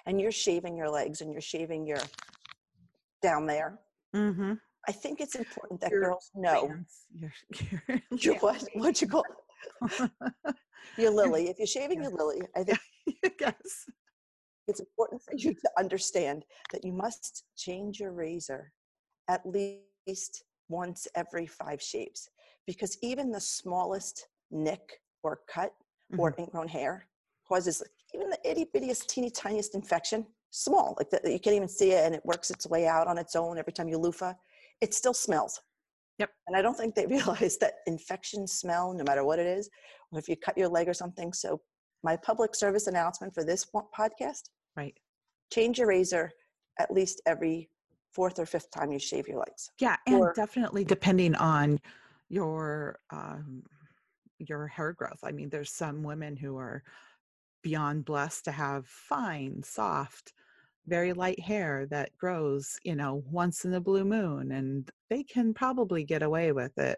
[0.05, 1.99] and you're shaving your legs and you're shaving your
[3.22, 3.80] down there
[4.16, 4.53] mm-hmm.
[4.88, 6.74] i think it's important that Your girls know
[7.14, 7.34] your-
[7.88, 9.24] your- your what what you call
[10.97, 12.09] your lily if you're shaving Yeah.
[12.09, 12.80] your lily i think
[13.39, 13.86] yes.
[14.68, 18.72] it's important for you to understand that you must change your razor
[19.30, 22.30] at least once every five shaves
[22.65, 25.74] because even the smallest nick or cut
[26.17, 26.41] or mm-hmm.
[26.41, 27.05] ingrown hair
[27.47, 31.67] causes even the itty bittiest teeny tiniest infection small like that that you can't even
[31.67, 34.34] see it and it works its way out on its own every time you loofah
[34.82, 35.61] it still smells
[36.19, 36.30] Yep.
[36.47, 39.69] and i don't think they realize that infections smell no matter what it is
[40.11, 41.59] or if you cut your leg or something so
[42.03, 43.65] my public service announcement for this
[43.97, 44.97] podcast Right.
[45.51, 46.32] change your razor
[46.80, 47.69] at least every
[48.12, 49.72] fourth or fifth time you shave your legs.
[49.80, 51.80] Yeah, and Or- definitely depending on
[52.30, 53.64] your um,
[54.39, 55.20] your hair growth.
[55.24, 56.84] I mean, there's some women who are
[57.62, 60.34] beyond blessed to have fine, soft,
[60.88, 65.53] very light hair that grows, you know, once in a blue moon, and they can
[65.53, 66.97] probably get away with it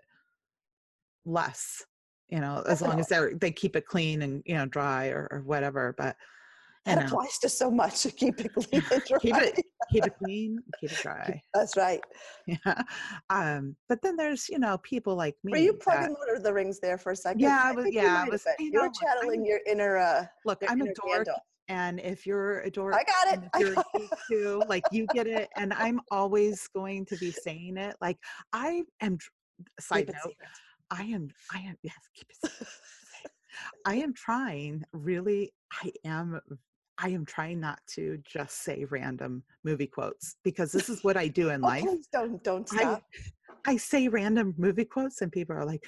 [1.26, 1.86] less,
[2.30, 5.28] you know, as long as they they keep it clean and you know dry or,
[5.32, 5.94] or whatever.
[5.98, 6.16] But
[6.86, 9.18] That know, applies to so much to keep it clean and dry.
[9.20, 11.42] keep it keep it clean, keep it dry.
[11.54, 12.02] That's right.
[12.46, 12.82] Yeah.
[13.30, 15.52] Um, but then there's, you know, people like me.
[15.52, 17.40] Were you plugging Lord of the Rings there for a second?
[17.40, 19.98] Yeah, I was- you yeah, I was- you You know, were channeling I'm- your inner,
[19.98, 21.28] uh, look, your I'm a dork.
[21.28, 21.38] Gandalf.
[21.70, 23.36] And if you're a dork, I got it.
[23.36, 25.48] and if I you're got geek too, like you get it.
[25.56, 27.96] And I'm always going to be saying it.
[28.02, 28.18] Like
[28.52, 29.18] I am,
[29.80, 30.34] side Keep note.
[30.92, 32.68] I am, I am, yes, keep it.
[33.86, 36.42] I am trying really, I am,
[36.98, 41.28] I am trying not to just say random movie quotes because this is what I
[41.28, 41.86] do in Oh, life.
[42.12, 43.04] don't, don't I, stop.
[43.66, 45.86] I say random movie quotes and people are like,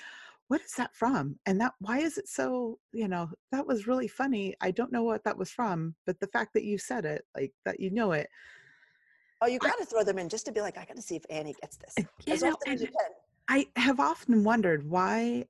[0.47, 1.39] what is that from?
[1.45, 4.56] And that why is it so, you know, that was really funny.
[4.62, 7.51] I don't know what that was from, but the fact that you said it, like
[7.66, 8.28] that you know it.
[9.41, 11.16] Oh, you got to throw them in just to be like, I got to see
[11.16, 11.95] if Annie gets this.
[12.28, 13.12] As know, often as you can.
[13.47, 15.45] I have often wondered why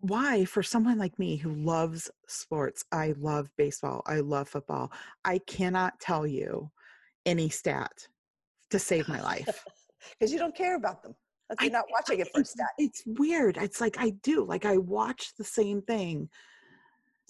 [0.00, 4.92] why for someone like me who loves sports, I love baseball, I love football,
[5.24, 6.70] I cannot tell you
[7.26, 7.92] any stat
[8.70, 9.64] to save my life.
[10.20, 11.14] Because you don't care about them.
[11.48, 12.68] Like, I- You're not watching it for a stat.
[12.76, 13.56] it's weird.
[13.56, 14.44] It's like I do.
[14.44, 16.28] Like I watch the same thing.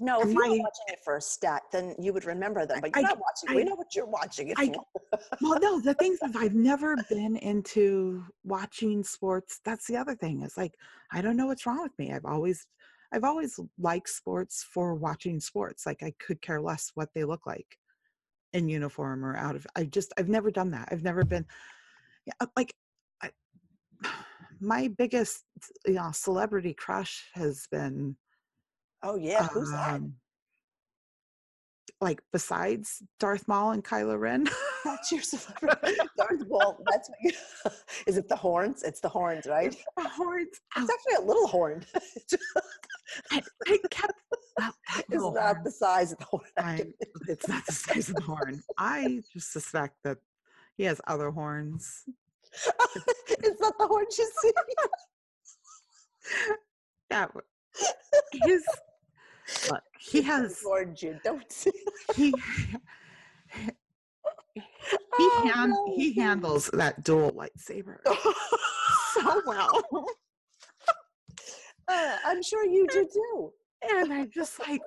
[0.00, 2.80] No, if and you were watching it for a stat, then you would remember them.
[2.80, 3.56] But you're not watching.
[3.56, 4.52] we know what you're watching.
[4.56, 4.72] I-
[5.40, 9.60] Well, no, the thing is I've never been into watching sports.
[9.64, 10.42] That's the other thing.
[10.42, 10.74] Is like
[11.12, 12.12] I don't know what's wrong with me.
[12.12, 12.66] I've always
[13.12, 15.86] I've always liked sports for watching sports.
[15.86, 17.78] Like I could care less what they look like
[18.52, 20.88] in uniform or out of I just I've never done that.
[20.90, 21.46] I've never been
[22.26, 22.74] yeah, uh, like
[23.22, 23.30] I,
[24.60, 25.44] my biggest
[25.86, 28.16] you know celebrity crush has been
[29.04, 29.94] oh yeah, who's that?
[29.94, 30.14] um,
[32.00, 34.46] like besides Darth Maul and Kylo Ren.
[34.84, 35.96] That's your celebrity.
[36.18, 36.82] Darth Maul.
[36.90, 37.30] That's what you,
[38.06, 38.28] is it.
[38.28, 38.82] The horns?
[38.82, 39.74] It's the horns, right?
[39.96, 40.60] the horns.
[40.76, 41.84] It's actually a little horn.
[41.94, 42.34] it's
[43.30, 44.12] I, I kept.
[44.58, 46.44] Well, that little not horn, the size of the horn.
[46.58, 46.86] I,
[47.28, 48.62] it's not the size of the horn.
[48.78, 50.18] I just suspect that
[50.76, 52.04] he has other horns.
[53.28, 54.52] it's not the horn you see.
[57.10, 57.30] That
[58.44, 58.64] his
[59.70, 59.82] look.
[59.98, 61.66] He has horn you don't
[62.14, 62.32] he
[63.56, 63.70] he
[65.16, 65.94] Oh, hand, no.
[65.96, 67.96] he handles that dual lightsaber
[69.14, 69.82] so well.
[71.88, 73.52] Uh, I'm sure you do too.
[73.90, 74.80] and I'm just like,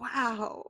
[0.00, 0.62] wow.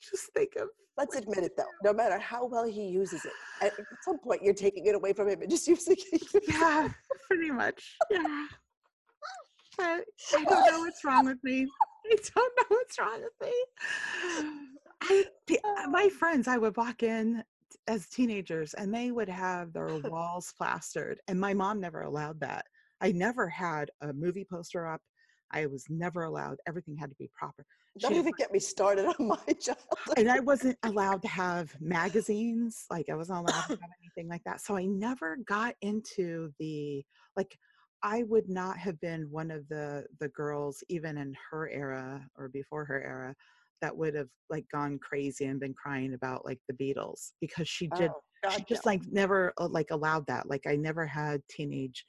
[0.00, 1.64] Just think of Let's admit it though.
[1.82, 3.72] No matter how well he uses it, at
[4.04, 6.42] some point you're taking it away from him and just using it.
[6.48, 6.88] yeah,
[7.28, 7.96] pretty much.
[8.10, 8.46] Yeah.
[9.78, 10.04] But
[10.36, 11.66] I don't know what's wrong with me.
[12.12, 13.54] I don't know what's wrong with me.
[15.02, 15.24] I,
[15.84, 17.42] uh, my friends, I would walk in
[17.88, 21.18] as teenagers and they would have their walls plastered.
[21.28, 22.66] And my mom never allowed that.
[23.00, 25.00] I never had a movie poster up.
[25.54, 26.58] I was never allowed.
[26.66, 27.66] Everything had to be proper.
[27.98, 29.78] Don't She- even get me started on my child.
[30.16, 32.86] and I wasn't allowed to have magazines.
[32.90, 34.60] Like I wasn't allowed to have anything like that.
[34.62, 37.04] So I never got into the
[37.36, 37.58] like.
[38.02, 42.48] I would not have been one of the the girls, even in her era or
[42.48, 43.34] before her era,
[43.80, 47.88] that would have like gone crazy and been crying about like the Beatles because she
[47.96, 48.10] did.
[48.10, 50.48] Oh, she just like never uh, like allowed that.
[50.48, 52.04] Like I never had teenage,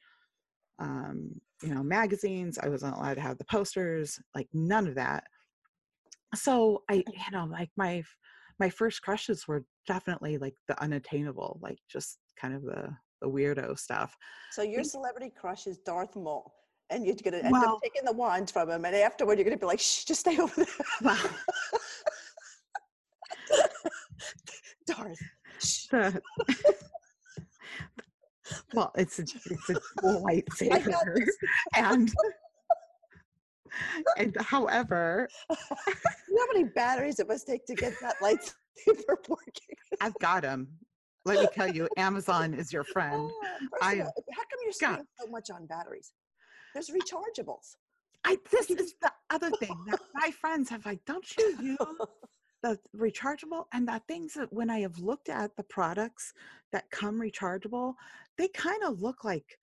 [0.80, 1.30] um,
[1.62, 2.58] you know, magazines.
[2.58, 4.20] I wasn't allowed to have the posters.
[4.34, 5.26] Like none of that
[6.36, 8.04] so i you know like my
[8.60, 12.90] my first crushes were definitely like the unattainable like just kind of the
[13.24, 14.16] the weirdo stuff
[14.52, 16.54] So your celebrity crush is Darth Maul,
[16.90, 19.58] and you're gonna end Well- up taking the wand from him, and afterward you're gonna
[19.58, 20.68] be like, "Shh, just stay over there."
[21.02, 21.18] well
[24.86, 25.20] Darth.
[25.92, 26.22] The,
[28.74, 31.26] well it's a, it's a cool I got lightsaber
[31.76, 32.12] and
[34.18, 35.56] and however You
[36.36, 39.78] know how many batteries it must take to get that lightsaber working?
[40.02, 40.68] i've got him
[41.26, 45.06] let me tell you amazon is your friend Ah, I all, how come you're spending
[45.20, 46.14] so much on batteries?
[46.74, 47.76] There's rechargeables.
[48.26, 51.78] i this is the other thing that my friends have like don't you use
[52.64, 56.34] the rechargeable and the things that when I have looked at the products
[56.72, 57.94] that come rechargeable,
[58.38, 59.60] they kind of look like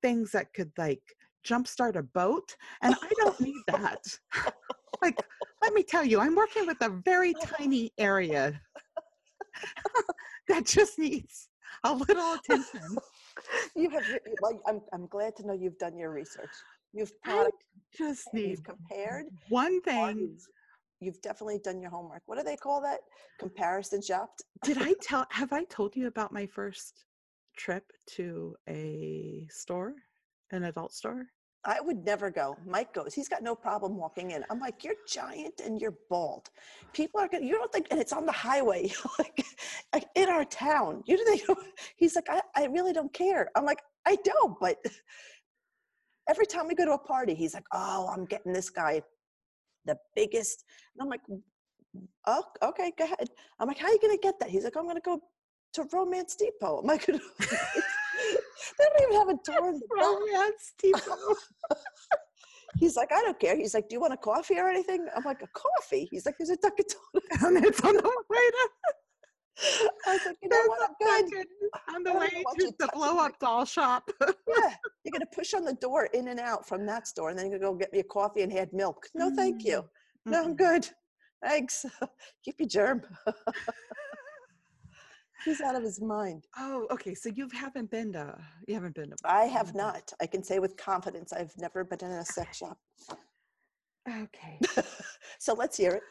[0.00, 1.02] things that could like
[1.44, 2.56] jumpstart a boat.
[2.82, 4.04] And I don't need that.
[5.02, 5.20] like,
[5.60, 8.58] let me tell you, I'm working with a very tiny area
[10.48, 11.48] that just needs
[11.84, 12.96] a little attention.
[13.74, 14.02] You have.
[14.40, 14.80] Well, I'm.
[14.94, 16.48] I'm glad to know you've done your research.
[16.94, 17.52] You've product.
[17.94, 19.26] just need You've compared.
[19.50, 20.38] one thing.
[21.00, 22.22] You've definitely done your homework.
[22.24, 23.00] What do they call that?
[23.38, 24.42] Comparison shopped.
[24.64, 27.04] Did I tell, have I told you about my first
[27.58, 29.92] trip to a store,
[30.50, 31.26] an adult store?
[31.66, 32.56] I would never go.
[32.64, 33.12] Mike goes.
[33.12, 34.44] He's got no problem walking in.
[34.50, 36.48] I'm like, you're giant and you're bald.
[36.92, 37.44] People are gonna.
[37.44, 39.44] You don't think, and it's on the highway, like,
[39.92, 41.02] like in our town.
[41.06, 41.58] You don't think?
[41.96, 43.50] He's like, I, I really don't care.
[43.56, 44.76] I'm like, I don't, but
[46.28, 49.02] every time we go to a party, he's like, oh, I'm getting this guy,
[49.84, 50.64] the biggest.
[50.94, 51.22] And I'm like,
[52.26, 53.28] oh, okay, go ahead.
[53.58, 54.48] I'm like, how are you gonna get that?
[54.48, 55.20] He's like, I'm gonna go
[55.76, 56.78] to Romantic Depot.
[56.78, 59.86] I'm like, they don't even have a door in the.
[59.90, 61.34] Romantic Depot.
[62.78, 63.56] He's like, I don't care.
[63.56, 65.06] He's like, Do you want a coffee or anything?
[65.16, 66.08] I'm like, A coffee?
[66.10, 66.84] He's like, There's a Dunkin'
[67.40, 67.42] Donuts.
[67.44, 68.68] and it's on the way to,
[70.06, 70.90] I was like, You know there's what?
[71.08, 71.46] I'm good.
[71.94, 74.10] On the way to the blow up doll shop.
[74.20, 74.74] Yeah.
[75.04, 77.50] You're going to push on the door in and out from that store, and then
[77.50, 79.06] you're going to go get me a coffee and add milk.
[79.14, 79.78] No, thank you.
[79.78, 80.30] Mm-hmm.
[80.32, 80.54] No, I'm mm-hmm.
[80.56, 80.88] good.
[81.42, 81.86] Thanks.
[82.44, 83.02] Keep your germ.
[85.46, 86.46] He's out of his mind.
[86.58, 87.14] Oh, okay.
[87.14, 88.36] So you haven't been to,
[88.66, 89.16] you haven't been to.
[89.24, 90.12] I have not.
[90.20, 92.78] I can say with confidence, I've never been in a sex shop.
[94.08, 94.60] Okay.
[95.38, 96.02] so let's hear it.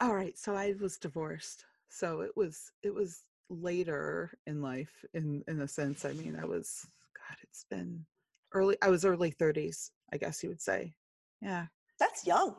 [0.00, 0.38] All right.
[0.38, 1.64] So I was divorced.
[1.90, 6.04] So it was, it was later in life in, in a sense.
[6.04, 8.04] I mean, I was, God, it's been
[8.52, 10.94] early, I was early 30s, I guess you would say.
[11.40, 11.66] Yeah.
[12.00, 12.56] That's young.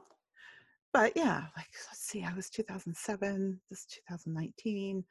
[0.93, 5.03] but yeah, like let's see, I was 2007, this is 2019.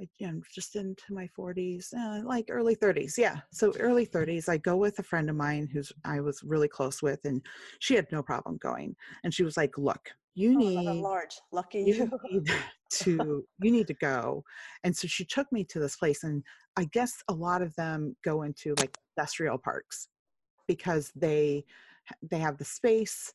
[0.00, 3.18] I, am just into my 40s, uh, like early 30s.
[3.18, 4.48] Yeah, so early 30s.
[4.48, 7.44] I go with a friend of mine who's I was really close with, and
[7.78, 8.96] she had no problem going.
[9.24, 11.38] And she was like, "Look, you Oh, a need large.
[11.52, 12.10] Lucky you you.
[12.30, 12.50] need
[12.90, 14.44] to you need to go."
[14.84, 16.42] And so she took me to this place, and
[16.76, 20.08] I guess a lot of them go into like industrial parks
[20.66, 21.64] because they
[22.30, 23.32] they have the space.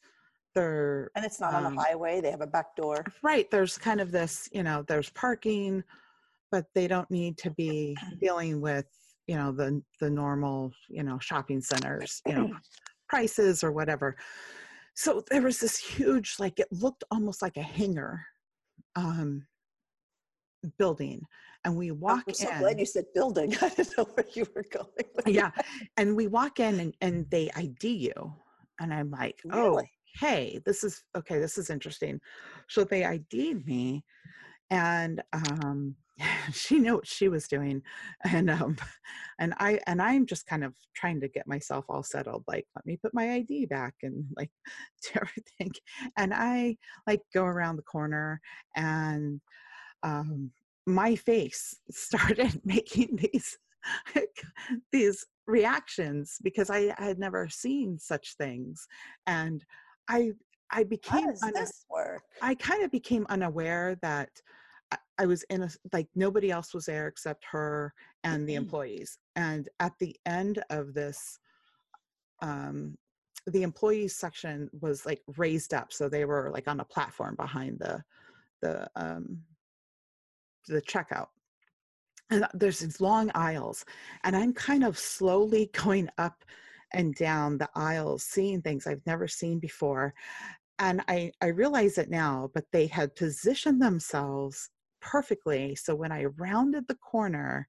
[0.55, 2.19] They're And it's not on um, the highway.
[2.19, 3.05] They have a back door.
[3.21, 5.83] right there's kind of this you know there's parking
[6.51, 8.85] but they don't need to be dealing with
[9.27, 12.49] you know the the normal you know shopping centers you know
[13.09, 14.15] prices or whatever
[14.95, 18.25] so there was this huge like it looked almost like a hangar
[18.95, 19.45] um
[20.77, 21.21] building
[21.65, 23.55] and we walk I'm so in glad you said building.
[23.61, 24.87] I didn't know where you were going.
[25.27, 25.51] yeah
[25.97, 28.33] and we walk in and, and they id you
[28.79, 29.81] and i'm like oh
[30.19, 32.19] hey this is okay this is interesting
[32.67, 34.03] so they id'd me
[34.71, 35.95] and um
[36.51, 37.81] she knew what she was doing
[38.31, 38.75] and um
[39.39, 42.85] and i and i'm just kind of trying to get myself all settled like let
[42.85, 44.51] me put my id back and like
[45.03, 45.71] do everything
[46.17, 48.39] and i like go around the corner
[48.75, 49.39] and
[50.03, 50.51] um
[50.85, 53.57] my face started making these
[54.91, 58.85] these reactions because i had never seen such things
[59.27, 59.63] and
[60.09, 60.31] i
[60.71, 62.21] i became How does this work?
[62.41, 64.29] I kind of became unaware that
[64.91, 69.17] I, I was in a like nobody else was there except her and the employees.
[69.35, 71.39] And at the end of this,
[72.41, 72.97] um,
[73.47, 77.79] the employees section was like raised up, so they were like on a platform behind
[77.79, 78.03] the
[78.61, 79.41] the um,
[80.67, 81.27] the checkout.
[82.29, 83.85] And there's these long aisles,
[84.23, 86.43] and I'm kind of slowly going up
[86.93, 90.13] and down the aisles, seeing things I've never seen before
[90.79, 94.69] and I, I realize it now, but they had positioned themselves
[95.01, 95.75] perfectly.
[95.75, 97.67] So when I rounded the corner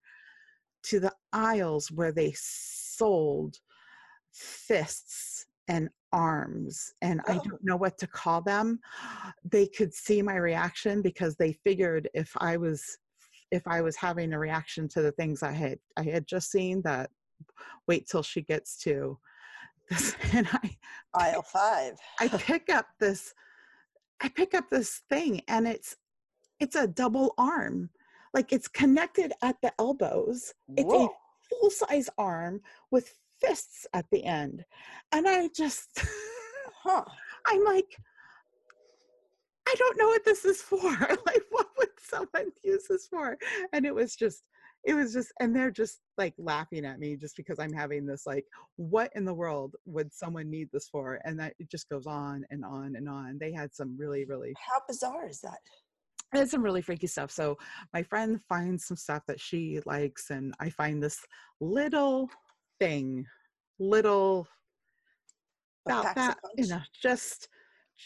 [0.84, 3.56] to the aisles where they sold
[4.32, 7.42] fists and arms, and I Oh.
[7.44, 8.80] don't know what to call them,
[9.44, 12.98] they could see my reaction because they figured if I was
[13.50, 16.82] if I was having a reaction to the things I had I had just seen
[16.82, 17.10] that
[17.86, 19.18] wait till she gets to
[19.88, 20.76] this and I
[21.14, 21.94] Aisle five.
[22.20, 23.34] I pick up this
[24.20, 25.96] I pick up this thing and it's
[26.60, 27.90] it's a double arm.
[28.34, 30.52] Like it's connected at the elbows.
[30.76, 31.06] It's Whoa.
[31.06, 31.08] a
[31.48, 34.64] full size arm with fists at the end.
[35.12, 36.00] And I just
[36.82, 37.04] Huh.
[37.46, 37.96] I'm like
[39.68, 40.78] I don't know what this is for.
[41.26, 43.36] like what would someone use this for?
[43.72, 44.42] And it was just
[44.84, 48.26] it was just and they're just like laughing at me just because I'm having this
[48.26, 48.46] like
[48.76, 51.20] what in the world would someone need this for?
[51.24, 53.38] And that it just goes on and on and on.
[53.38, 55.58] They had some really really How bizarre is that?
[56.32, 57.30] I had some really freaky stuff.
[57.30, 57.56] So
[57.92, 61.18] my friend finds some stuff that she likes, and I find this
[61.60, 62.28] little
[62.78, 63.24] thing,
[63.78, 64.46] little
[65.86, 67.48] about that, you know, just,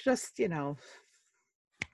[0.04, 0.76] just you know,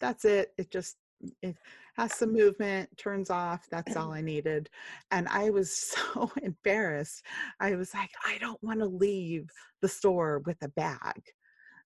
[0.00, 0.52] that's it.
[0.58, 0.96] It just
[1.42, 1.56] it
[1.96, 3.66] has some movement, turns off.
[3.70, 4.68] That's all I needed,
[5.10, 5.74] and I was
[6.14, 7.24] so embarrassed.
[7.60, 9.48] I was like, I don't want to leave
[9.80, 11.22] the store with a bag.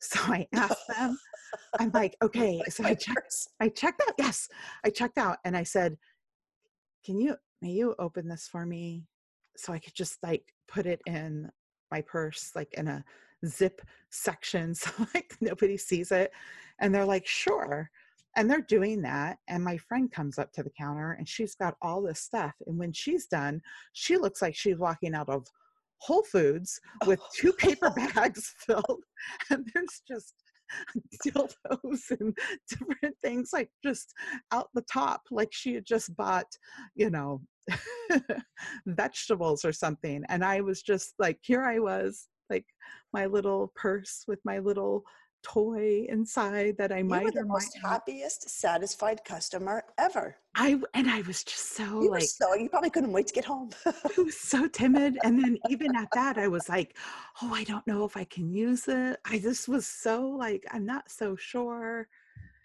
[0.03, 1.19] So I asked them.
[1.79, 2.61] I'm like, okay.
[2.69, 3.49] So I checked.
[3.61, 4.15] I checked out.
[4.19, 4.49] Yes,
[4.85, 5.97] I checked out and I said,
[7.05, 9.05] "Can you may you open this for me
[9.57, 11.51] so I could just like put it in
[11.91, 13.05] my purse like in a
[13.47, 16.33] zip section so like nobody sees it."
[16.81, 17.91] And they're like, "Sure."
[18.35, 21.77] And they're doing that and my friend comes up to the counter and she's got
[21.83, 23.61] all this stuff and when she's done,
[23.93, 25.47] she looks like she's walking out of
[26.03, 27.27] Whole Foods with oh.
[27.37, 29.03] two paper bags filled
[29.51, 30.35] and there's just
[31.27, 32.37] dildos and
[32.69, 34.13] different things like just
[34.53, 36.47] out the top like she had just bought
[36.95, 37.43] you know
[38.87, 42.65] vegetables or something and i was just like here i was like
[43.13, 45.03] my little purse with my little
[45.43, 47.03] toy inside that i might.
[47.03, 50.37] You might were the most happiest, satisfied customer ever.
[50.55, 53.35] I and i was just so You were like so you probably couldn't wait to
[53.35, 53.71] get home.
[53.87, 55.19] I was so timid.
[55.25, 56.97] And then even at that, I was like,
[57.41, 59.19] oh, I don't know if I can use it.
[59.25, 62.09] I just was so like, I'm not so sure.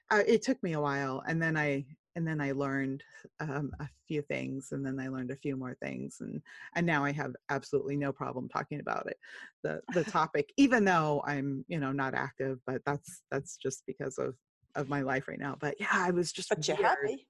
[0.10, 1.24] Uh, it took me a while.
[1.28, 1.86] And then I,
[2.18, 3.04] and then I learned
[3.40, 6.18] um, a few things and then I learned a few more things.
[6.20, 6.42] And,
[6.76, 9.18] and now I have absolutely no problem talking about it,
[9.64, 14.18] the, the topic, even though I'm, you know, not active, but that's, that's just because
[14.18, 14.34] of,
[14.76, 15.58] of my life right now.
[15.60, 16.88] But yeah, I was just, but you're weird.
[16.88, 17.28] happy.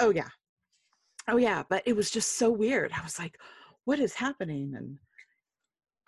[0.00, 0.28] Oh yeah.
[1.28, 2.92] Oh yeah, but it was just so weird.
[2.92, 3.38] I was like,
[3.84, 4.74] what is happening?
[4.76, 4.96] And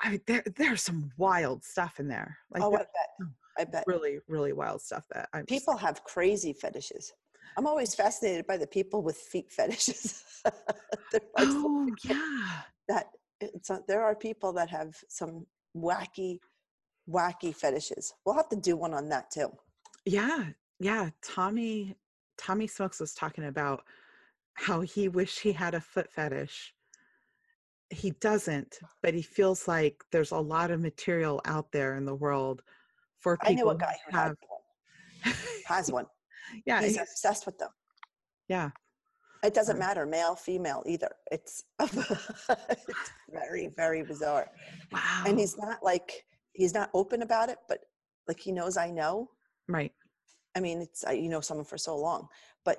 [0.01, 2.39] I there there's some wild stuff in there.
[2.53, 3.29] Like oh, I bet.
[3.59, 3.85] I bet.
[3.89, 7.13] really, really wild stuff that I'm just People have crazy fetishes.
[7.57, 10.25] I'm always fascinated by the people with feet fetishes.
[11.39, 12.63] Oh yeah.
[12.89, 13.07] that
[13.41, 15.47] it's there are people that have some
[15.77, 16.39] wacky,
[17.09, 18.13] wacky fetishes.
[18.25, 19.51] We'll have to do one on that too.
[20.05, 20.45] Yeah.
[20.81, 21.11] Yeah.
[21.23, 21.97] Tommy
[22.37, 23.83] Tommy Smokes was talking about
[24.55, 26.75] how he wished he had a foot fetish.
[27.91, 32.15] He doesn't, but he feels like there's a lot of material out there in the
[32.15, 32.63] world
[33.19, 35.35] for I people know a guy who have one,
[35.67, 36.07] has one.
[36.67, 37.71] Yeah, He's he's- obsessed with them.
[38.49, 38.71] yeah.
[39.45, 41.11] It doesn't Um, matter, male, female, either.
[41.31, 44.51] It's, it's very, very bizarre.
[44.91, 45.25] Wow.
[45.27, 46.25] And he's not like
[46.55, 47.79] he's not open about it, but
[48.27, 49.31] like he knows I know.
[49.69, 49.93] right.
[50.57, 52.27] I mean, it's I, you know someone for so long,
[52.65, 52.79] but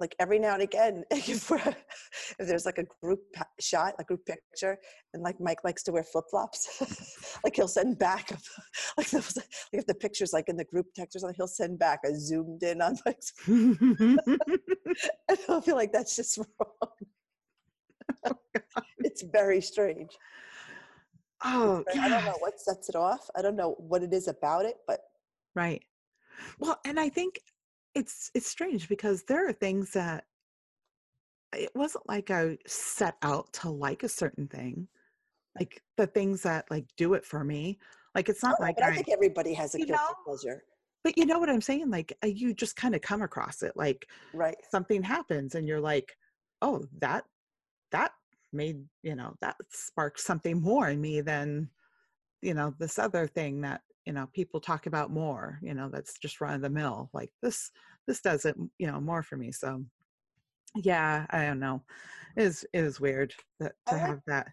[0.00, 3.20] like every now and again, if, we're, if there's like a group
[3.60, 4.78] shot, a group picture,
[5.14, 8.32] and like Mike likes to wear flip flops, like he'll send back,
[8.96, 11.78] like, those, like if the picture's like in the group text or something, he'll send
[11.78, 13.32] back a zoomed in on Mike's.
[13.48, 18.34] I don't feel like that's just wrong.
[18.98, 20.10] it's very strange.
[21.44, 23.28] oh, I don't know what sets it off.
[23.36, 25.00] I don't know what it is about it, but
[25.54, 25.82] Right.
[26.58, 27.40] Well, and I think
[27.94, 30.24] it's it's strange because there are things that
[31.52, 34.88] it wasn't like I set out to like a certain thing.
[35.58, 37.78] Like the things that like do it for me.
[38.14, 40.14] Like it's not Oh, like but I I, think everybody has a guilty know?
[40.24, 40.62] pleasure,
[41.04, 41.90] but you know what I'm saying?
[41.90, 43.72] Like uh, you just kind of come across it.
[43.76, 44.56] Like right?
[44.70, 46.16] something happens and you're like,
[46.62, 47.24] oh, that
[47.90, 48.12] that
[48.52, 51.68] made, you know, that sparked something more in me than,
[52.42, 56.18] you know, this other thing that, you know, people talk about more, you know, that's
[56.18, 57.10] just run of the mill.
[57.12, 57.70] Like this,
[58.06, 59.52] this does it, you know, more for me.
[59.52, 59.84] So
[60.76, 61.82] yeah, I don't know.
[62.36, 64.48] It is it is weird that to have that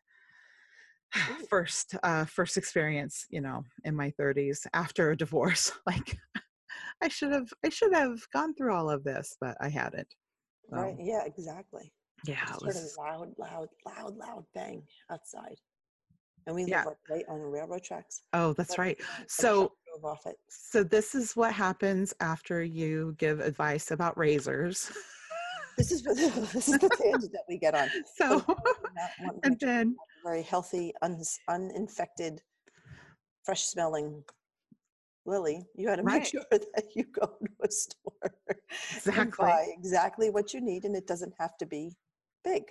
[1.49, 5.71] first uh first experience, you know, in my 30s after a divorce.
[5.85, 6.17] Like
[7.01, 10.07] I should have I should have gone through all of this, but I hadn't.
[10.69, 10.95] So, Right?
[10.99, 11.93] Yeah, exactly.
[12.25, 15.57] yeah, it was loud, loud, loud, loud bang outside,
[16.47, 16.77] and we Yeah.
[16.79, 18.23] live like right on the railroad tracks.
[18.33, 19.01] Oh, that's But, right.
[19.27, 19.73] So
[20.03, 20.37] off it.
[20.47, 24.91] so this is what happens after you give advice about razors.
[25.77, 26.01] This is
[26.53, 27.87] this is the tangent that we get on.
[28.15, 28.45] So So,
[28.95, 29.95] not wanting and then
[30.25, 32.41] very healthy, uns uninfected,
[33.43, 34.23] fresh smelling
[35.27, 35.67] lily.
[35.75, 38.33] You had to make sure that you go to a store
[39.13, 41.95] and buy exactly what you need, and it doesn't have to be
[42.43, 42.63] big.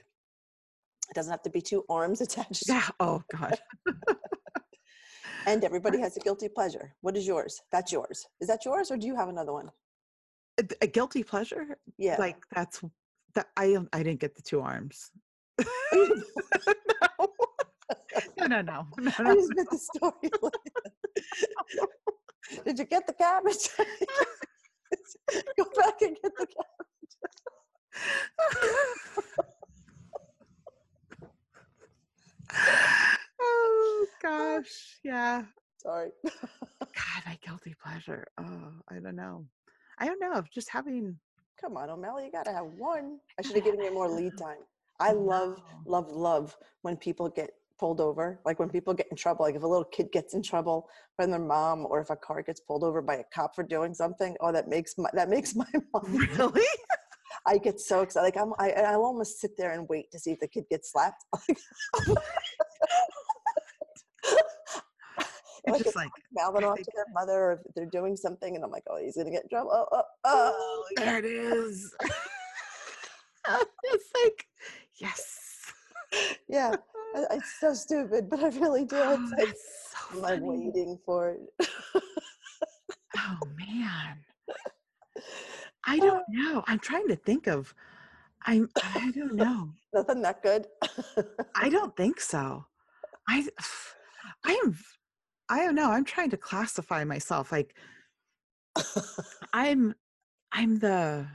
[1.09, 2.65] It doesn't have to be two arms attached.
[2.69, 2.89] Yeah.
[3.01, 3.59] Oh God.
[5.47, 6.93] And everybody has a guilty pleasure.
[7.03, 7.61] What is yours?
[7.71, 8.27] That's yours.
[8.41, 9.71] Is that yours, or do you have another one?
[10.59, 11.79] A, a guilty pleasure?
[11.99, 12.17] Yeah.
[12.19, 12.83] Like that's
[13.37, 15.13] that I I didn't get the two arms.
[15.95, 16.09] no.
[18.39, 20.31] no, no, no, no, I just meant the story.
[22.65, 23.69] Did you get the cabbage?
[25.59, 27.17] Go back and get the cabbage.
[32.53, 35.43] Oh, oh gosh, yeah.
[35.79, 36.11] Sorry.
[36.25, 38.27] God, my guilty pleasure.
[38.39, 39.47] Oh, I don't know.
[39.99, 40.43] I don't know.
[40.53, 41.17] Just having
[41.61, 43.19] Come on, O'Malley, you gotta have one.
[43.39, 44.59] I should have given you more lead time.
[45.01, 48.41] I love, love, love when people get pulled over.
[48.45, 49.45] Like when people get in trouble.
[49.45, 52.43] Like if a little kid gets in trouble from their mom, or if a car
[52.43, 54.37] gets pulled over by a cop for doing something.
[54.41, 56.15] Oh, that makes my that makes my mom.
[56.37, 56.67] really.
[57.47, 58.25] I get so excited.
[58.25, 60.93] Like I'm, I, I'll almost sit there and wait to see if the kid gets
[60.93, 61.25] slapped.
[65.67, 68.65] It's like just like mouthing off to their mother, or if they're doing something, and
[68.65, 69.73] I'm like, oh, he's gonna get in trouble.
[69.75, 70.55] Oh, oh, oh.
[70.57, 71.93] oh there it is.
[73.85, 74.47] it's like
[75.01, 75.73] yes.
[76.49, 76.77] yeah.
[77.33, 78.97] It's so stupid, but I really do.
[78.97, 81.69] Oh, It's like so I'm like waiting for it.
[83.17, 84.19] Oh man.
[85.87, 86.07] I oh.
[86.07, 86.65] don't know.
[86.67, 87.75] I'm trying to think of
[88.45, 89.71] I'm I don't know.
[89.93, 90.67] Nothing that good.
[91.55, 92.65] I don't think so.
[93.29, 93.47] I
[94.45, 94.79] I am
[95.49, 95.91] I don't know.
[95.91, 97.75] I'm trying to classify myself like
[99.53, 99.95] I'm
[100.53, 101.27] I'm the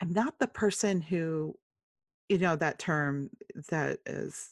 [0.00, 1.54] I'm not the person who
[2.28, 3.30] you know that term
[3.70, 4.50] that is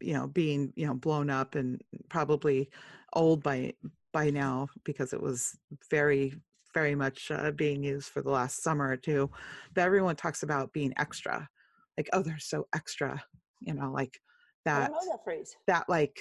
[0.00, 2.70] you know being you know blown up and probably
[3.12, 3.74] old by
[4.16, 5.58] by now because it was
[5.90, 6.32] very
[6.72, 9.30] very much uh, being used for the last summer or two
[9.74, 11.46] but everyone talks about being extra
[11.98, 13.22] like oh they're so extra
[13.60, 14.18] you know like
[14.64, 15.54] that know that phrase.
[15.66, 16.18] that like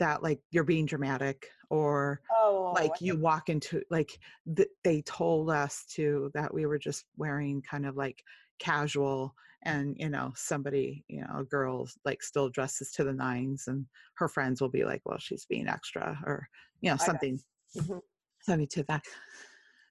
[0.00, 4.18] that like you're being dramatic or Oh, like you walk into like
[4.56, 8.20] th- they told us to that we were just wearing kind of like
[8.58, 13.64] casual and you know somebody you know a girl like still dresses to the nines
[13.68, 16.46] and her friends will be like well she's being extra or
[16.80, 17.38] you know something
[17.76, 18.00] Mhm.
[18.40, 19.02] something to that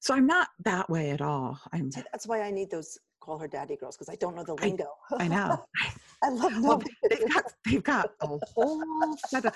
[0.02, 3.48] so i'm not that way at all i'm that's why I need those call her
[3.48, 4.88] daddy girls because I don't know the lingo.
[5.20, 5.66] i know
[6.24, 9.54] I love well, they've got they've got a whole set of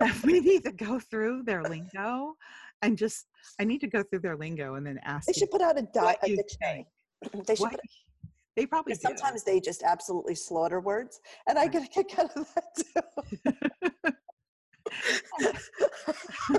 [0.24, 2.34] we need to go through their lingo
[2.82, 3.26] and just
[3.60, 5.82] I need to go through their lingo and then ask They should put out a,
[5.82, 6.86] di- a dictionary.
[7.46, 7.80] They should what put
[8.60, 12.46] they probably sometimes they just absolutely slaughter words, and I get a kick out of
[12.54, 13.00] that too.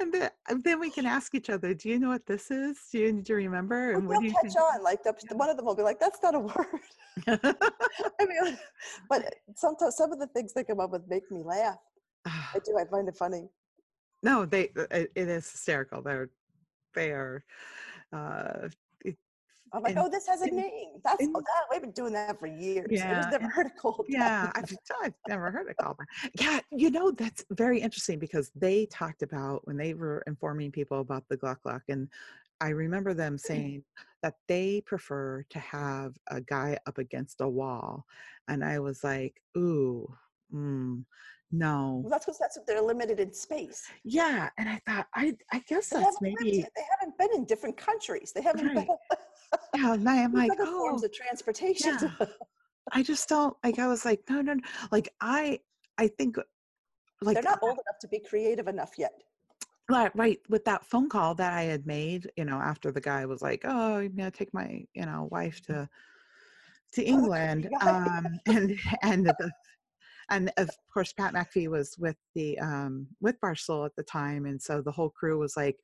[0.00, 0.30] and then,
[0.62, 2.78] then we can ask each other, do you know what this is?
[2.92, 3.94] Do you, do you remember?
[3.94, 4.84] And do they'll you catch on.
[4.84, 6.66] Like the, one of them will be like, "That's not a word."
[7.26, 8.56] I mean,
[9.08, 11.78] but sometimes some of the things they come up with make me laugh.
[12.26, 12.78] I do.
[12.78, 13.48] I find it funny.
[14.22, 16.00] no, they uh, it, it is hysterical.
[16.00, 16.30] They're
[16.94, 17.42] they are
[18.12, 18.68] uh,
[19.72, 21.00] I'm like, And- oh, this has a and- name.
[21.04, 22.86] That's and- oh, that, we've been doing that for years.
[22.90, 24.06] I Yeah, just never heard it called.
[24.08, 25.96] yeah, I've, I've never heard it called.
[26.40, 31.00] Yeah, you know, that's very interesting because they talked about when they were informing people
[31.00, 32.08] about the Gluck Gluck, and
[32.60, 33.84] I remember them saying
[34.22, 38.04] that they prefer to have a guy up against a wall.
[38.48, 40.12] And I was like, ooh,
[40.52, 41.02] mm,
[41.52, 42.00] no.
[42.02, 43.88] Well, that's because that's they're limited in space.
[44.04, 44.50] Yeah.
[44.58, 46.60] And I thought, I, I guess They that's maybe.
[46.76, 48.32] They haven't been in different countries.
[48.34, 48.74] They haven't Right.
[48.86, 48.96] been
[49.74, 49.94] yeah.
[49.94, 51.98] And I'm There's like, other forms oh, of transportation.
[52.00, 52.26] yeah.
[52.92, 54.62] I just don't, like, I was like, no, no, no.
[54.90, 55.60] Like, I,
[55.98, 56.36] I think,
[57.22, 59.12] like, They're not old enough to be creative enough yet.
[59.90, 60.38] Right, right.
[60.48, 63.62] With that phone call that I had made, you know, after the guy was like,
[63.64, 65.88] "Oh, I'm gonna take my, you know, wife to
[66.92, 67.90] to England," guy.
[67.90, 69.50] um, and and the,
[70.30, 74.62] and of course Pat McAfee was with the um, with Barstool at the time, and
[74.62, 75.76] so the whole crew was like,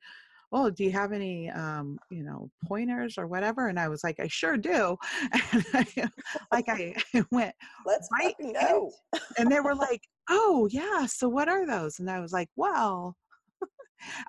[0.51, 4.19] "Oh, do you have any, um, you know, pointers or whatever?" And I was like,
[4.19, 4.97] "I sure do,"
[5.53, 6.09] and I,
[6.51, 6.95] like I
[7.31, 8.91] went Let's Right, fucking and-
[9.37, 11.05] and they were like, "Oh, yeah.
[11.05, 13.15] So what are those?" And I was like, "Well,"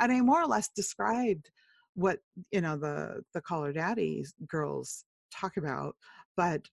[0.00, 1.50] and I more or less described
[1.94, 2.20] what
[2.52, 5.96] you know the the Call Her Daddy's girls talk about,
[6.36, 6.68] but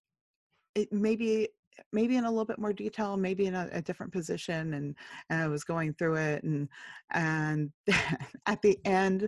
[0.76, 1.50] it maybe
[1.92, 4.96] maybe in a little bit more detail, maybe in a, a different position, and
[5.30, 6.68] and I was going through it, and
[7.12, 7.72] and
[8.46, 9.28] at the end.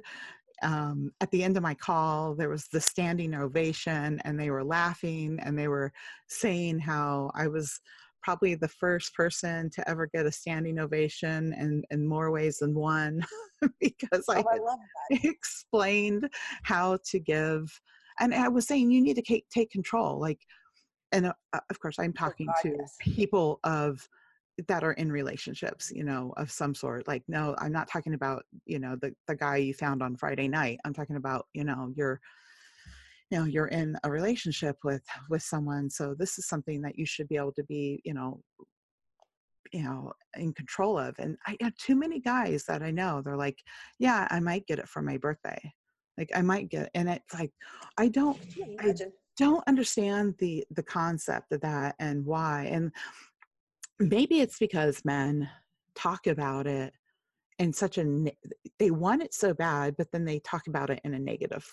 [0.63, 4.63] Um, at the end of my call, there was the standing ovation, and they were
[4.63, 5.91] laughing and they were
[6.29, 7.79] saying how I was
[8.23, 12.73] probably the first person to ever get a standing ovation and in more ways than
[12.73, 13.23] one
[13.79, 15.19] because I Oh, I that.
[15.23, 16.29] explained
[16.63, 17.69] how to give
[18.19, 20.39] and I was saying you need to take, take control like
[21.11, 22.95] and uh, uh, of course I'm talking Oh, God, to yes.
[22.99, 24.07] people of
[24.67, 28.43] that are in relationships you know of some sort like no I'm not talking about
[28.65, 31.91] you know the the guy you found on Friday night I'm talking about you know
[31.95, 32.19] you're
[33.29, 37.05] you know you're in a relationship with with someone so this is something that you
[37.05, 38.41] should be able to be you know
[39.73, 43.35] you know in control of and i have too many guys that i know they're
[43.37, 43.59] like
[43.99, 45.59] yeah i might get it for my birthday
[46.17, 47.51] like i might get and it's like
[47.97, 48.39] i don't
[48.79, 48.93] I-?
[49.37, 52.91] Don't understand the the concept of that and why and
[53.99, 55.49] maybe it's because men
[55.95, 56.93] talk about it
[57.59, 58.31] in such a
[58.79, 61.67] they want it so bad but then they talk about it in a negative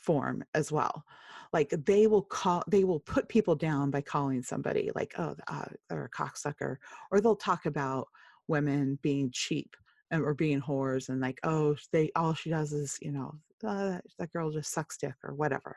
[0.00, 1.04] form as well.
[1.52, 5.66] Like they will call they will put people down by calling somebody like oh uh,
[5.88, 6.76] they're a cocksucker
[7.10, 8.08] or they'll talk about
[8.48, 9.76] women being cheap
[10.10, 13.32] and or being whores and like oh they all she does is you know
[13.64, 15.76] uh, that girl just sucks dick or whatever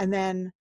[0.00, 0.52] and then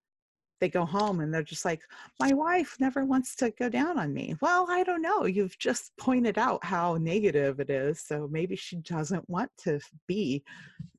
[0.62, 1.82] they go home and they're just like
[2.20, 5.92] my wife never wants to go down on me well i don't know you've just
[5.98, 10.44] pointed out how negative it is so maybe she doesn't want to be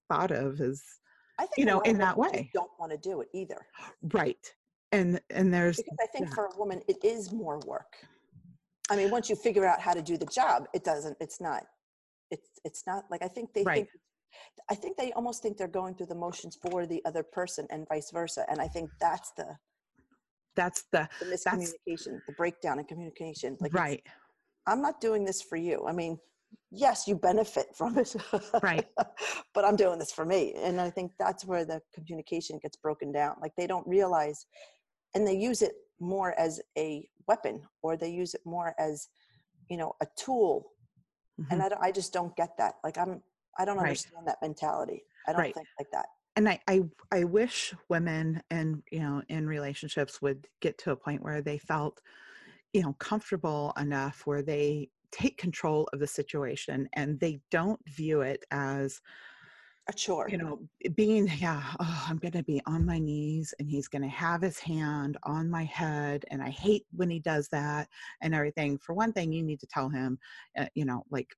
[0.08, 0.82] thought of as
[1.38, 2.50] I think you know, in that way.
[2.52, 3.66] don't want to do it either.
[4.12, 4.54] right
[4.92, 6.34] and and there's Because I think Yeah.
[6.34, 7.96] for a woman, it is more work.
[8.90, 11.16] I mean, once you figure out how to do the job, it doesn't.
[11.18, 11.64] It's not.
[12.30, 13.76] It's it's not like I think they Right.
[13.88, 13.88] think.
[14.70, 17.86] I think they almost think they're going through the motions for the other person and
[17.88, 18.44] vice versa.
[18.48, 19.56] And I think that's the,
[20.56, 23.56] that's the the miscommunication, the breakdown in communication.
[23.60, 24.02] Like, right
[24.66, 25.84] I'm not doing this for you.
[25.86, 26.18] I mean,
[26.70, 28.14] yes, you benefit from it.
[28.62, 28.86] Right.
[29.54, 30.54] but I'm doing this for me.
[30.56, 33.36] And I think that's where the communication gets broken down.
[33.40, 34.46] Like they don't realize,
[35.14, 39.08] and they use it more as a weapon or they use it more as,
[39.68, 40.72] you know, a tool.
[41.50, 41.72] And Mhm.
[41.72, 42.74] I, I just don't get that.
[42.84, 43.22] Like I'm,
[43.58, 43.88] I don't Right.
[43.88, 45.04] understand that mentality.
[45.26, 45.54] I don't Right.
[45.54, 46.06] think like that.
[46.36, 46.82] and I, I
[47.12, 51.58] i wish women and you know in relationships would get to a point where they
[51.58, 52.00] felt
[52.72, 58.20] you know comfortable enough where they take control of the situation and they don't view
[58.20, 59.00] it as
[59.88, 60.30] A chore.
[60.30, 60.60] you know
[60.94, 65.16] being yeah oh, i'm gonna be on my knees and he's gonna have his hand
[65.24, 67.88] on my head and i hate when he does that
[68.22, 70.18] and everything for one thing you need to tell him
[70.58, 71.34] uh, you know like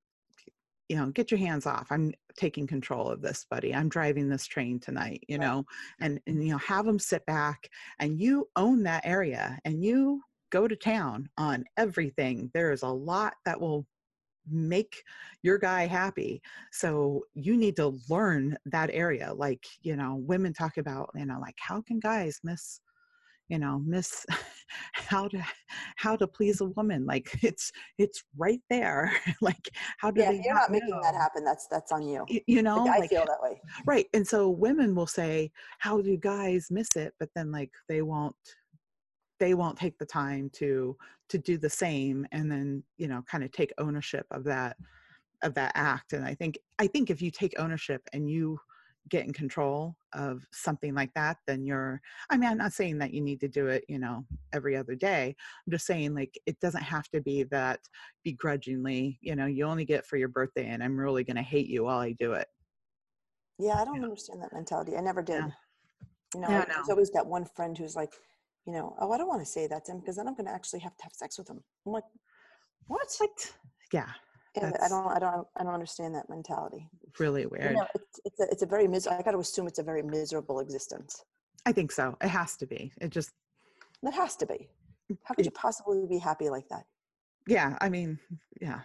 [0.93, 4.45] you know get your hands off i'm taking control of this buddy i'm driving this
[4.45, 5.47] train tonight you Right.
[5.47, 5.65] know
[5.99, 7.67] and and you know have them sit back
[7.99, 10.21] and you own that area and you
[10.51, 13.87] go to town on everything there is a lot that will
[14.47, 15.01] make
[15.41, 16.39] your guy happy
[16.71, 21.39] so you need to learn that area like you know women talk about you know
[21.39, 22.81] like how can guys miss
[23.49, 24.25] you know miss
[24.93, 25.43] how to
[25.97, 29.69] how to please a woman like it's it's right there like
[29.99, 31.43] how do yeah, you're not making that happen.
[31.43, 32.25] That's, that's on you.
[32.29, 33.61] Y- you know Like, I like feel that way.
[33.85, 38.01] right and so women will say how do guys miss it but then like they
[38.01, 38.35] won't
[39.39, 40.95] they won't take the time to
[41.29, 44.77] to do the same and then you know kind of take ownership of that
[45.41, 48.57] of that act and i think i think if you take ownership and you
[49.09, 53.13] get in control of something like that, then you're, I mean, I'm not saying that
[53.13, 55.35] you need to do it, you know, every other day.
[55.65, 57.79] I'm just saying, like, it doesn't have to be that
[58.23, 61.67] begrudgingly, you know, you only get for your birthday and I'm really going to hate
[61.67, 62.47] you while I do it.
[63.59, 64.95] Yeah, I don't understand that mentality.
[64.95, 65.43] I never did.
[65.43, 65.49] Yeah.
[66.35, 66.93] You know, Yeah, there's no.
[66.93, 68.13] always that one friend who's like,
[68.65, 70.47] you know, oh, I don't want to say that to him because then I'm going
[70.47, 71.61] to actually have to have sex with him.
[71.85, 72.05] I'm like,
[72.87, 73.13] what?
[73.17, 73.53] What?
[73.91, 74.09] Yeah,
[74.55, 76.87] Yeah, I don't, I don't, I don't understand that mentality.
[77.19, 77.75] really You weird.
[77.75, 79.07] know, it's, it's a, it's a very mis.
[79.07, 81.23] I got to assume it's a very miserable existence.
[81.65, 82.17] I think so.
[82.21, 82.91] It has to be.
[83.01, 83.31] It just,
[84.03, 84.69] It has to be.
[85.23, 86.83] How could you possibly be happy like that?
[87.47, 88.19] yeah, I mean,
[88.61, 88.81] yeah.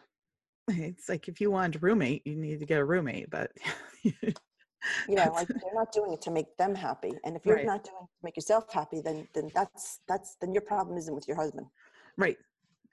[0.71, 3.51] It's like if you want a roommate, you need to get a roommate, but
[5.09, 7.66] yeah, like they're not doing it to make them happy, and if you're Right.
[7.66, 11.14] not doing it to make yourself happy, then then that's that's then your problem isn't
[11.14, 11.66] with your husband.
[12.16, 12.37] right.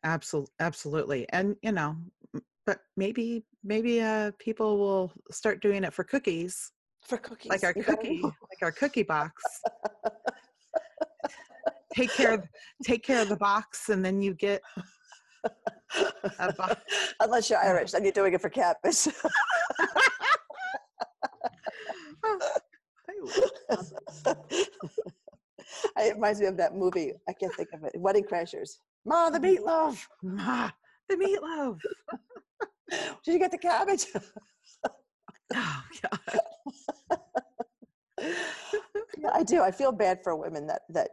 [0.04, 0.52] Absolutely.
[0.60, 1.26] Absolutely.
[1.30, 1.96] And, you know,
[2.66, 7.74] but maybe, maybe uh people will start doing it for cookies, For cookies, like our
[7.74, 9.41] cookie, like our cookie box.
[11.95, 12.43] take care of,
[12.84, 14.61] take care of the box and then you get
[16.39, 16.82] a box.
[17.20, 19.07] Unless you're Irish, then you're doing it for catfish.
[25.97, 27.13] it reminds me of that movie.
[27.28, 27.93] I can't think of it.
[27.95, 28.78] Wedding Crashers.
[29.05, 30.03] Ma, the meatloaf.
[30.24, 30.72] Ma,
[31.09, 31.80] the meatloaf.
[32.90, 34.08] Did you get the cabbage?
[35.54, 36.40] Oh, God.
[38.20, 39.62] yeah, I do.
[39.62, 41.10] I feel bad for women that that,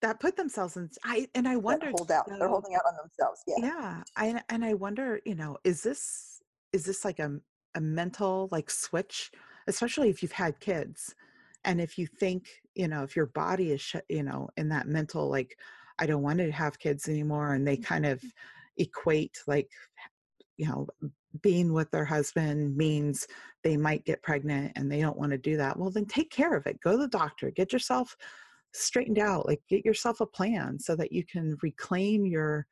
[0.00, 0.88] That put themselves in.
[1.04, 1.92] I and I that wondered.
[1.94, 2.26] hold out.
[2.26, 3.42] They're holding out on themselves.
[3.46, 3.56] Yeah.
[3.60, 7.38] yeah I, and i wonder you know is this is this like a,
[7.74, 9.30] a mental like switch
[9.66, 11.14] especially if you've had kids
[11.64, 14.86] and if you think you know if your body is sh- you know in that
[14.86, 15.56] mental like
[15.98, 17.84] i don't want to have kids anymore and they mm-hmm.
[17.84, 18.22] kind of
[18.78, 19.70] equate like
[20.56, 20.86] you know
[21.42, 23.26] being with their husband means
[23.62, 26.54] they might get pregnant and they don't want to do that well then take care
[26.54, 28.16] of it go to the doctor get yourself
[28.72, 32.66] straightened out like get yourself a plan so that you can reclaim your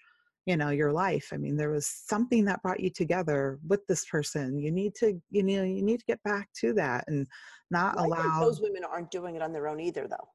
[0.47, 4.05] you know your life i mean there was something that brought you together with this
[4.07, 7.27] person you need to you know you need to get back to that and
[7.73, 10.29] not Well, allow those women aren't doing it on their own either, though.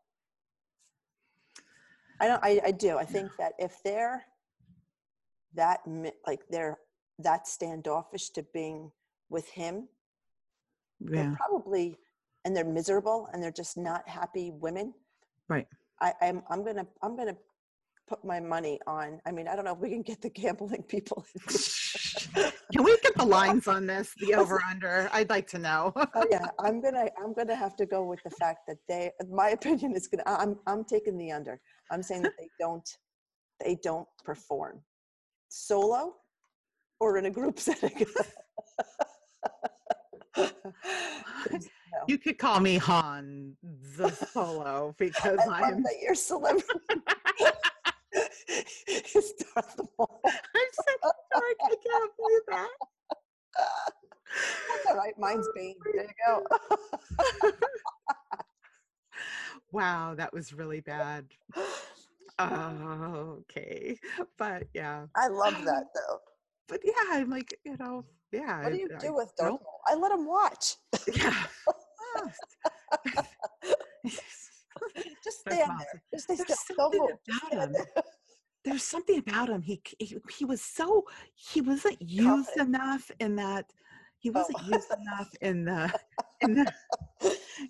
[2.19, 2.43] I don't.
[2.43, 2.97] I, I do.
[2.97, 4.25] I think that if they're
[5.53, 5.81] that
[6.25, 6.77] like they're
[7.19, 8.91] that standoffish to being
[9.29, 9.87] with him,
[10.99, 11.97] yeah they're probably
[12.45, 14.93] and they're miserable and they're just not happy women.
[15.49, 15.67] right
[16.01, 17.37] I, I'm I'm gonna I'm gonna
[18.07, 19.19] put my money on.
[19.25, 21.25] I mean, I don't know if we can get the gambling people.
[22.73, 26.25] can we get the lines on this the over under i'd like to know Oh,
[26.29, 29.11] yeah, I'm gonna I'm gonna have to go with the fact that they.
[29.29, 30.23] My opinion is gonna.
[30.25, 31.59] I'm I'm taking the under.
[31.91, 32.87] I'm saying that they don't
[33.63, 34.81] they don't perform
[35.49, 36.15] solo
[36.99, 38.05] or in a group setting.
[42.07, 43.55] you could call me han
[43.97, 46.63] the solo because I I'm that you're celebrity.
[48.89, 50.21] It's Darth Maul.
[50.25, 50.31] i'm
[50.73, 52.67] so sorry i can't believe that
[53.55, 55.13] That's all right.
[55.19, 55.75] Mine's Bane.
[55.93, 57.51] There you go.
[59.71, 61.25] wow that was really bad
[62.39, 63.99] oh, okay
[64.37, 66.19] but yeah I love that though.
[66.67, 69.81] But yeah i'm like you know yeah What do you I do with Darth Maul?
[69.87, 70.75] I let him watch.
[71.15, 71.43] yeah
[75.23, 76.01] Just stand there.
[76.13, 76.75] Just stay There's still.
[76.77, 77.73] Something about him.
[77.73, 77.85] there.
[78.65, 81.03] there's something about him he, he he was so
[81.35, 82.75] he wasn't used Confident.
[82.75, 83.65] enough in that
[84.19, 84.33] he oh.
[84.33, 84.75] wasn't Oh.
[84.75, 85.93] used enough in the
[86.41, 86.73] in the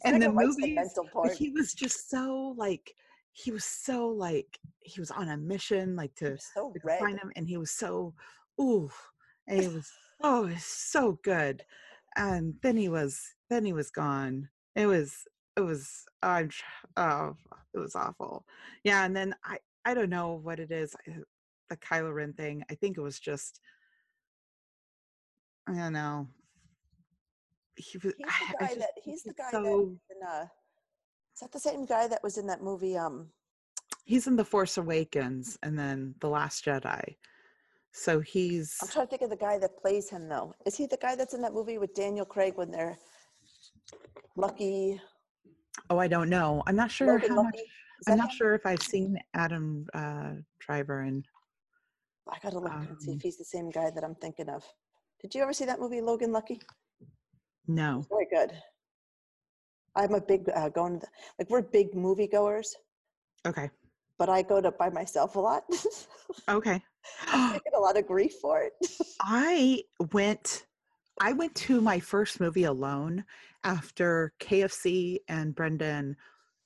[0.05, 1.33] in the the movies part.
[1.33, 2.95] he was just so like
[3.31, 7.31] he was so like he was on a mission like to, so to find him
[7.35, 8.13] and he was so
[8.59, 8.89] ooh
[9.47, 9.89] and he was
[10.23, 11.63] oh it's so good.
[12.15, 14.49] And then he was then he was gone.
[14.75, 16.49] It was it was i'm
[16.97, 17.35] oh
[17.73, 18.45] it was awful.
[18.83, 20.95] Yeah and then i i don't know what it is
[21.69, 23.59] the kylo ren thing i think it was just
[25.67, 26.27] i don't know.
[27.75, 30.45] He was He's the guy just that he's the guy so was in uh
[31.33, 33.29] is that the same guy that was in that movie um
[34.05, 37.15] he's in the force awakens and then the last jedi
[37.97, 40.53] so he's I'm trying to think of the guy that plays him though.
[40.65, 42.97] Is he the guy that's in that movie with Daniel Craig when they're
[44.37, 45.01] lucky
[45.89, 47.57] oh i don't know i'm not sure Logan how Lucky?
[47.57, 48.35] Is i'm not him?
[48.37, 51.25] sure if i've seen adam uh driver and
[52.29, 54.61] I gotta look and see um, if he's the same guy that I'm thinking of.
[55.21, 56.59] Did you ever see that movie Logan Lucky?
[57.67, 58.51] no Very good.
[59.95, 61.07] I'm a big uh, going to,
[61.39, 62.75] like we're big movie goers,
[63.47, 63.69] okay
[64.17, 65.63] but I go to by myself a lot.
[66.49, 66.81] okay
[67.27, 68.73] I get a lot of grief for it.
[69.21, 70.65] I went
[71.19, 73.25] I went to my first movie alone
[73.63, 76.15] after KFC and Brendan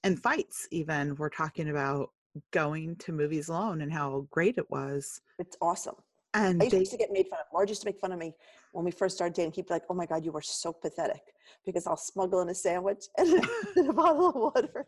[0.03, 2.11] and fights even were talking about
[2.51, 5.21] going to movies alone and how great it was.
[5.39, 5.95] It's awesome.
[6.33, 7.45] And I used they, to get made fun of.
[7.51, 8.33] Marge used to make fun of me
[8.71, 9.51] when we first started dating.
[9.51, 11.21] He'd be like, "Oh my God, you are so pathetic,"
[11.65, 13.43] because I'll smuggle in a sandwich and
[13.89, 14.87] a bottle of water.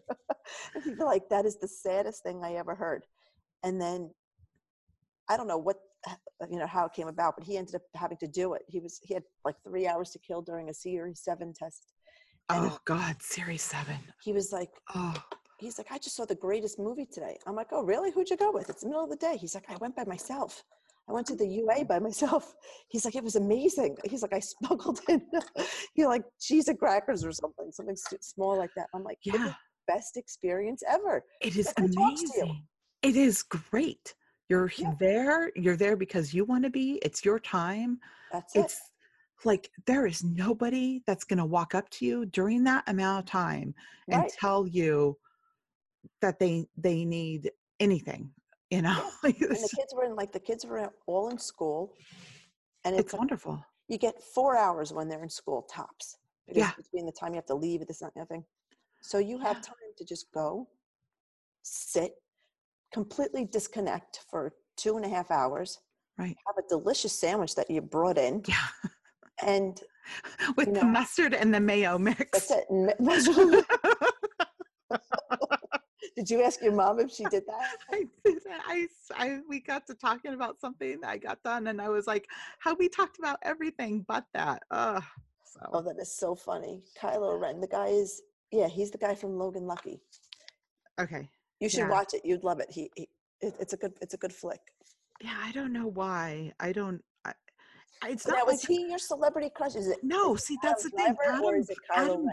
[0.73, 3.05] and he'd be like, "That is the saddest thing I ever heard."
[3.61, 4.11] And then
[5.29, 6.15] I don't know what uh,
[6.49, 8.63] you know how it came about, but he ended up having to do it.
[8.67, 11.93] He was he had like three hours to kill during a Series Seven test.
[12.49, 13.95] And oh God, Series 7.
[14.21, 15.13] he was like, Oh,
[15.59, 17.37] he's like, I just saw the greatest movie today.
[17.47, 18.11] I'm like, oh, really?
[18.11, 18.69] Who'd you go with?
[18.69, 19.37] It's the middle of the day.
[19.37, 20.63] He's like, I went by myself.
[21.09, 22.53] I went to the UA by myself.
[22.89, 23.97] He's like, it was amazing.
[24.05, 25.21] He's like, I smuggled in,
[25.95, 28.87] you know, like cheese and crackers or something, something small like that.
[28.93, 29.53] I'm like, yeah,
[29.87, 31.23] best experience ever.
[31.41, 32.43] it is Like, who talks to you?
[32.43, 32.67] amazing.
[33.01, 34.13] It is great.
[34.53, 34.93] You're Yeah.
[34.99, 35.51] there.
[35.55, 36.99] You're there because you want to be.
[37.01, 37.99] It's your time.
[38.31, 38.59] That's it.
[38.59, 38.81] It's
[39.43, 43.25] like there is nobody that's going to walk up to you during that amount of
[43.25, 43.73] time
[44.11, 44.31] and Right.
[44.39, 45.17] tell you
[46.21, 47.49] that they they need
[47.79, 48.29] anything.
[48.69, 51.93] You know, Like, And the kids were in like the kids were all in school,
[52.85, 53.63] and it's, it's wonderful.
[53.87, 56.71] you get four hours when they're in school tops Yeah.
[56.77, 58.43] between the time you have to leave this not nothing
[59.01, 59.61] so you have Yeah.
[59.61, 60.67] time to just go
[61.63, 62.15] sit
[62.93, 65.79] completely disconnect for two and a half hours
[66.17, 66.37] Right.
[66.47, 68.55] have a delicious sandwich that you brought in Yeah,
[69.43, 69.79] and
[70.55, 72.47] with You the mustard and the mayo mix.
[72.47, 73.63] that's it And me- measure-
[76.15, 78.05] did you ask your mom if she did that I.
[78.65, 82.05] I, I- we got to talking about something that I got done, and I was
[82.05, 82.27] like,
[82.59, 85.01] "How we talked about everything but that." Ugh.
[85.45, 88.21] So oh that is so funny kylo ren the guy is
[88.51, 90.01] yeah he's the guy from logan lucky
[90.99, 91.29] okay,
[91.59, 91.89] you should Yeah.
[91.89, 93.07] watch it you'd love it he, he
[93.41, 94.59] it, it's a good it's a good flick
[95.21, 96.51] yeah, I don't know why.
[96.59, 97.01] I don't.
[97.23, 97.31] I,
[98.07, 100.35] it's now not was like he your celebrity crush is it no.
[100.35, 101.25] is See, that's the Adam thing.
[101.29, 102.25] Driver or Adam, is Adam,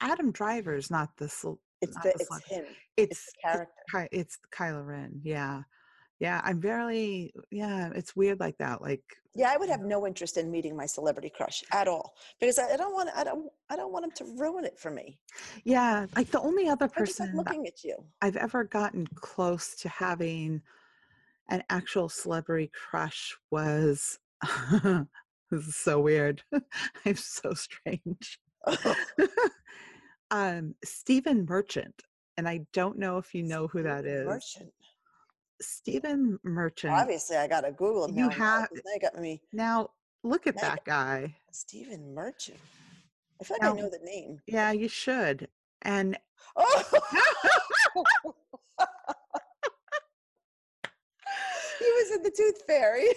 [0.00, 1.26] Adam Driver's not the.
[1.26, 2.64] It's not the, the it's him.
[2.96, 3.72] It's It's the character.
[3.92, 5.20] Ky- it's Kylo Ren.
[5.22, 5.62] Yeah,
[6.22, 6.40] yeah.
[6.44, 7.34] I'm barely.
[7.50, 8.80] Yeah, it's weird like that.
[8.80, 9.02] Like
[9.34, 12.74] Yeah, I would have no interest in meeting my celebrity crush at all because I,
[12.74, 15.18] I don't want I don't I don't want him to ruin it for me.
[15.64, 17.96] yeah, like the only other I just like person looking at you.
[18.20, 20.62] I've ever gotten close to having
[21.50, 24.20] an actual celebrity crush was
[25.50, 26.44] this is so weird.
[27.04, 28.38] I'm so strange.
[30.30, 32.00] um Stephen Merchant.
[32.38, 34.72] And I don't know if you know who that is Merchant.
[35.62, 36.92] Stephen Merchant.
[36.92, 38.16] Obviously, I gotta Google him.
[38.18, 39.90] You have- Now got me Now
[40.22, 41.36] look at Now- that guy.
[41.50, 42.60] Stephen Merchant.
[43.40, 44.40] I feel like Now- I know the name.
[44.46, 45.48] Yeah, you should.
[45.82, 46.18] And
[46.54, 46.82] Oh!
[51.78, 53.08] he was in the Tooth Fairy.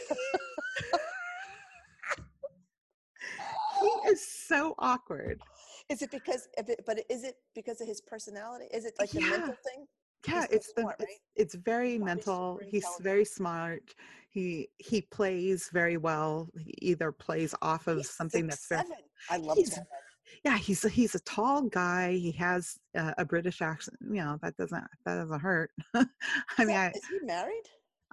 [3.81, 5.41] he is so awkward.
[5.89, 6.83] Is it because of it?
[6.85, 8.65] But is it because of his personality?
[8.73, 9.29] Is it like the Yeah.
[9.29, 9.87] mental thing?
[10.27, 11.19] Yeah it's the smart, it's, right?
[11.35, 13.93] it's very Probably mental he's very smart
[14.29, 18.85] he he plays very well he either plays off of He's something that's very 6'7".
[19.29, 19.87] I love He's that.
[20.43, 24.37] yeah he's a, he's a tall guy he has uh, a british accent you know
[24.41, 26.07] that doesn't that doesn't hurt i Is
[26.59, 27.63] mean that- i is he married?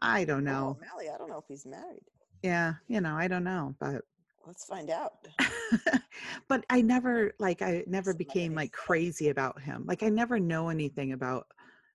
[0.00, 2.04] i don't Oh, know Mally, I don't know if he's married.
[2.42, 4.02] yeah you know i don't know but
[4.44, 5.12] Let's find out.
[6.48, 10.40] but i never like i never Somebody became like crazy about him like i never
[10.40, 11.46] know anything about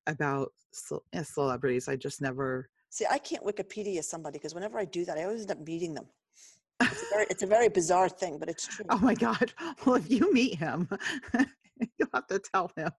[0.08, 0.51] about
[0.91, 5.18] uh, celebrities i just never See, I can't Wikipedia somebody because whenever I do that,
[5.18, 6.05] I always end up meeting them.
[6.82, 8.86] It's a very, it's a very bizarre thing, but it's true.
[8.89, 9.53] Oh my God.
[9.86, 10.89] Well, if you meet him,
[11.97, 12.91] you'll have to tell him.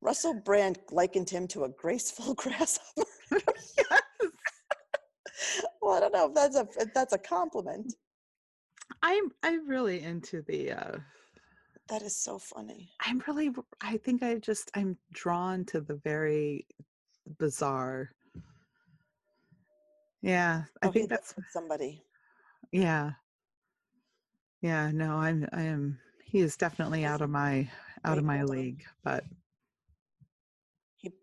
[0.00, 3.04] Russell Brand likened him to a graceful grasshopper.
[3.30, 4.02] Yes.
[5.82, 7.92] well, I don't know if that's a if that's a compliment.
[9.02, 10.98] I'm I'm really into the uh
[11.88, 12.92] That is so funny.
[13.00, 16.66] I'm really I think I just I'm drawn to the very
[17.38, 18.10] bizarre.
[20.22, 22.02] Yeah, I Oh, think that's somebody.
[22.72, 23.12] yeah.
[24.60, 27.70] Yeah, no, I'm I am he is definitely out of my
[28.04, 29.24] out of my league, but
[30.98, 31.14] He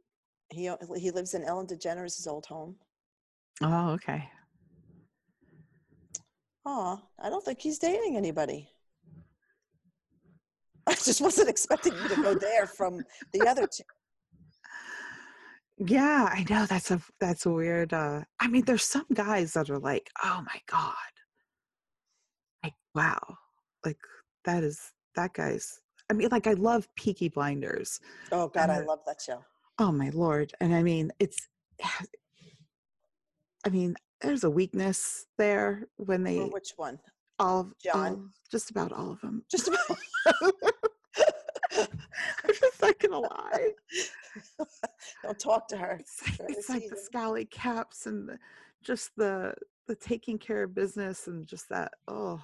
[0.50, 2.80] he uh, he lives in Ellen DeGeneres' old home.
[3.62, 4.30] oh, okay.
[6.66, 8.73] Oh, I don't think he's dating anybody.
[10.88, 13.84] I just wasn't expecting you to go there from the other two.
[15.78, 19.70] Yeah, I know that's a that's a weird uh I mean there's some guys that
[19.70, 20.94] are like, "Oh my god."
[22.64, 23.20] Like, wow.
[23.86, 23.98] Like
[24.46, 25.80] that is that guy's
[26.10, 28.00] I mean like I love Peaky Blinders.
[28.32, 29.44] Oh God, I love that show.
[29.80, 30.52] Oh my lord.
[30.60, 31.48] And I mean, it's
[33.66, 37.00] I mean, there's a weakness there when they which one?
[37.40, 37.96] all of John?
[37.96, 39.44] all- just about all of them.
[39.50, 39.98] Just about.
[42.44, 43.72] I'm just not gonna lie.
[45.24, 45.98] Don't talk to her.
[46.00, 48.40] It's like, the it's like the scally caps and the,
[48.84, 49.54] just the
[49.88, 52.42] the taking care of business and just that oh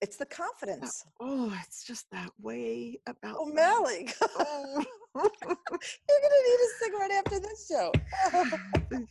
[0.00, 1.04] It's the that- confidence.
[1.20, 3.52] oh it's just that way about oh, them.
[3.58, 4.08] O'Malley,
[4.38, 4.84] Oh,
[5.14, 7.92] you're gonna need a cigarette after this show.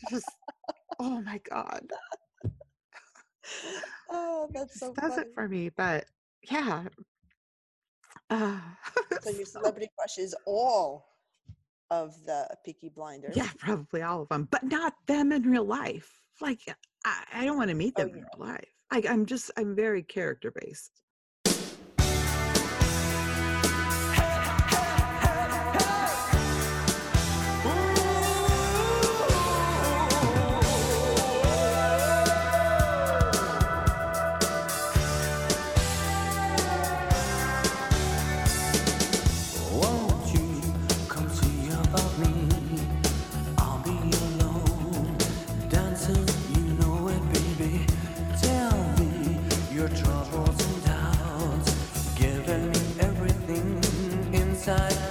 [0.10, 0.30] just
[1.00, 1.82] oh my god
[4.10, 6.06] oh, that's so does it for me but
[6.50, 6.84] yeah
[8.30, 8.60] uh,
[9.22, 11.06] So your celebrity crush is all
[11.92, 13.36] of the Peaky Blinders.
[13.36, 16.20] yeah probably all of them but not them in real life.
[16.42, 16.60] Like
[17.06, 18.66] i, I don't want to meet Oh, them in real life.
[18.92, 20.92] Like i'm just i'm very character based
[54.68, 55.05] inside